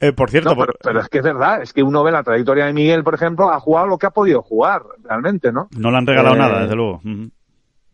Eh, 0.00 0.12
por 0.12 0.30
cierto, 0.30 0.54
pero, 0.82 1.00
es 1.00 1.08
que 1.08 1.18
es 1.18 1.24
verdad, 1.24 1.62
es 1.62 1.72
que 1.72 1.82
uno 1.82 2.02
ve 2.04 2.12
la 2.12 2.22
trayectoria 2.22 2.66
de 2.66 2.72
Miguel, 2.72 3.02
por 3.02 3.14
ejemplo, 3.14 3.50
ha 3.50 3.60
jugado 3.60 3.86
lo 3.86 3.98
que 3.98 4.06
ha 4.06 4.10
podido 4.10 4.42
jugar, 4.42 4.82
realmente, 5.02 5.52
¿no? 5.52 5.68
No 5.76 5.90
le 5.90 5.96
han 5.96 6.06
regalado 6.06 6.34
eh, 6.34 6.38
nada, 6.38 6.60
desde 6.62 6.76
luego. 6.76 7.00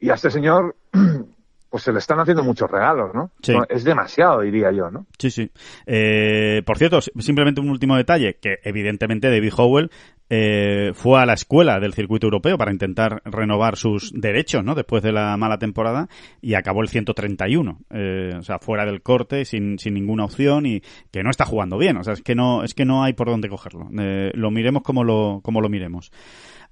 Y 0.00 0.10
a 0.10 0.14
este 0.14 0.30
señor 0.30 0.74
pues 1.72 1.84
se 1.84 1.92
le 1.92 2.00
están 2.00 2.20
haciendo 2.20 2.44
muchos 2.44 2.70
regalos, 2.70 3.14
¿no? 3.14 3.30
Sí. 3.40 3.54
Es 3.70 3.82
demasiado, 3.82 4.42
diría 4.42 4.70
yo, 4.72 4.90
¿no? 4.90 5.06
Sí, 5.18 5.30
sí. 5.30 5.50
Eh, 5.86 6.62
por 6.66 6.76
cierto, 6.76 7.00
simplemente 7.00 7.62
un 7.62 7.70
último 7.70 7.96
detalle, 7.96 8.36
que 8.42 8.58
evidentemente 8.62 9.30
David 9.30 9.54
Howell 9.56 9.90
eh, 10.30 10.92
fue 10.94 11.20
a 11.20 11.26
la 11.26 11.34
escuela 11.34 11.78
del 11.78 11.92
circuito 11.92 12.26
europeo 12.26 12.56
para 12.56 12.72
intentar 12.72 13.20
renovar 13.24 13.76
sus 13.76 14.12
derechos, 14.14 14.64
¿no? 14.64 14.74
Después 14.74 15.02
de 15.02 15.12
la 15.12 15.36
mala 15.36 15.58
temporada 15.58 16.08
y 16.40 16.54
acabó 16.54 16.80
el 16.80 16.88
131, 16.88 17.78
eh, 17.90 18.30
o 18.38 18.42
sea, 18.42 18.58
fuera 18.58 18.86
del 18.86 19.02
corte, 19.02 19.44
sin, 19.44 19.78
sin 19.78 19.94
ninguna 19.94 20.24
opción 20.24 20.64
y 20.64 20.80
que 21.10 21.22
no 21.22 21.30
está 21.30 21.44
jugando 21.44 21.76
bien, 21.76 21.98
o 21.98 22.04
sea, 22.04 22.14
es 22.14 22.22
que 22.22 22.34
no, 22.34 22.64
es 22.64 22.72
que 22.74 22.84
no 22.84 23.04
hay 23.04 23.12
por 23.12 23.28
dónde 23.28 23.48
cogerlo. 23.48 23.88
Eh, 23.98 24.30
lo 24.34 24.50
miremos 24.50 24.82
como 24.82 25.04
lo, 25.04 25.40
como 25.42 25.60
lo 25.60 25.68
miremos. 25.68 26.10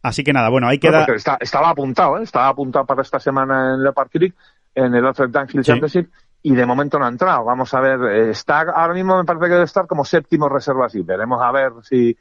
Así 0.02 0.24
que 0.24 0.32
nada, 0.32 0.48
bueno, 0.48 0.66
ahí 0.66 0.78
queda. 0.78 1.06
estaba 1.40 1.70
apuntado, 1.70 2.18
¿eh? 2.18 2.22
estaba 2.22 2.48
apuntado 2.48 2.86
para 2.86 3.02
esta 3.02 3.20
semana 3.20 3.74
en 3.74 3.82
Leopard 3.82 4.08
Creek 4.08 4.34
en 4.74 4.94
el 4.94 5.04
Alfred 5.04 5.28
Dunhill 5.28 5.62
Championship 5.62 6.08
y 6.42 6.54
de 6.54 6.64
momento 6.64 6.98
no 6.98 7.04
ha 7.04 7.10
entrado. 7.10 7.44
Vamos 7.44 7.74
a 7.74 7.80
ver, 7.80 8.28
está 8.30 8.60
ahora 8.60 8.94
mismo 8.94 9.18
me 9.18 9.24
parece 9.24 9.44
que 9.44 9.52
debe 9.52 9.64
estar 9.64 9.86
como 9.86 10.06
séptimo 10.06 10.48
reserva 10.48 10.86
así. 10.86 11.02
Veremos 11.02 11.42
a 11.42 11.52
ver 11.52 11.72
si, 11.82 12.16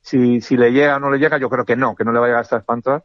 si, 0.00 0.40
si 0.40 0.56
le 0.56 0.70
llega 0.70 0.96
o 0.96 1.00
no 1.00 1.10
le 1.10 1.18
llega. 1.18 1.38
Yo 1.38 1.48
creo 1.48 1.64
que 1.64 1.76
no, 1.76 1.94
que 1.94 2.04
no 2.04 2.12
le 2.12 2.20
vaya 2.20 2.38
a 2.38 2.42
estar 2.42 2.60
espantar 2.60 3.02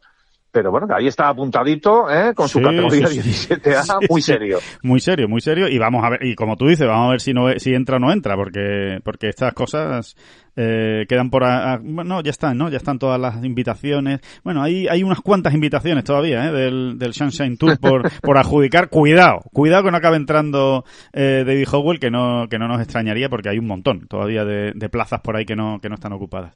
pero 0.56 0.70
bueno, 0.70 0.86
ahí 0.90 1.06
está 1.06 1.28
apuntadito, 1.28 2.10
¿eh? 2.10 2.32
con 2.34 2.48
su 2.48 2.62
categoría 2.62 3.08
17A, 3.08 4.06
muy 4.08 4.22
serio. 4.22 4.58
Muy 4.82 5.00
serio, 5.00 5.28
muy 5.28 5.42
serio, 5.42 5.68
y 5.68 5.76
vamos 5.76 6.02
a 6.02 6.08
ver, 6.08 6.24
y 6.24 6.34
como 6.34 6.56
tú 6.56 6.66
dices, 6.66 6.88
vamos 6.88 7.08
a 7.08 7.10
ver 7.10 7.20
si 7.20 7.34
no 7.34 7.50
si 7.58 7.74
entra 7.74 7.96
o 7.96 7.98
no 7.98 8.10
entra, 8.10 8.36
porque, 8.36 8.98
porque 9.04 9.28
estas 9.28 9.52
cosas 9.52 10.16
eh, 10.56 11.04
quedan 11.10 11.28
por... 11.28 11.42
bueno, 11.82 12.22
ya 12.22 12.30
están, 12.30 12.56
¿no? 12.56 12.70
Ya 12.70 12.78
están 12.78 12.98
todas 12.98 13.20
las 13.20 13.44
invitaciones. 13.44 14.20
Bueno, 14.44 14.62
hay, 14.62 14.88
hay 14.88 15.02
unas 15.02 15.20
cuantas 15.20 15.52
invitaciones 15.52 16.04
todavía, 16.04 16.46
¿eh? 16.46 16.52
Del, 16.52 16.98
del 16.98 17.12
Sunshine 17.12 17.58
Tour 17.58 17.78
por, 17.78 18.10
por 18.22 18.38
adjudicar. 18.38 18.88
Cuidado, 18.88 19.40
cuidado 19.52 19.84
que 19.84 19.90
no 19.90 19.98
acabe 19.98 20.16
entrando 20.16 20.86
eh, 21.12 21.44
David 21.46 21.68
Howell, 21.70 22.00
que 22.00 22.10
no, 22.10 22.48
que 22.48 22.58
no 22.58 22.66
nos 22.66 22.80
extrañaría 22.80 23.28
porque 23.28 23.50
hay 23.50 23.58
un 23.58 23.66
montón 23.66 24.08
todavía 24.08 24.46
de, 24.46 24.72
de 24.74 24.88
plazas 24.88 25.20
por 25.20 25.36
ahí 25.36 25.44
que 25.44 25.54
no, 25.54 25.80
que 25.82 25.90
no 25.90 25.96
están 25.96 26.14
ocupadas. 26.14 26.54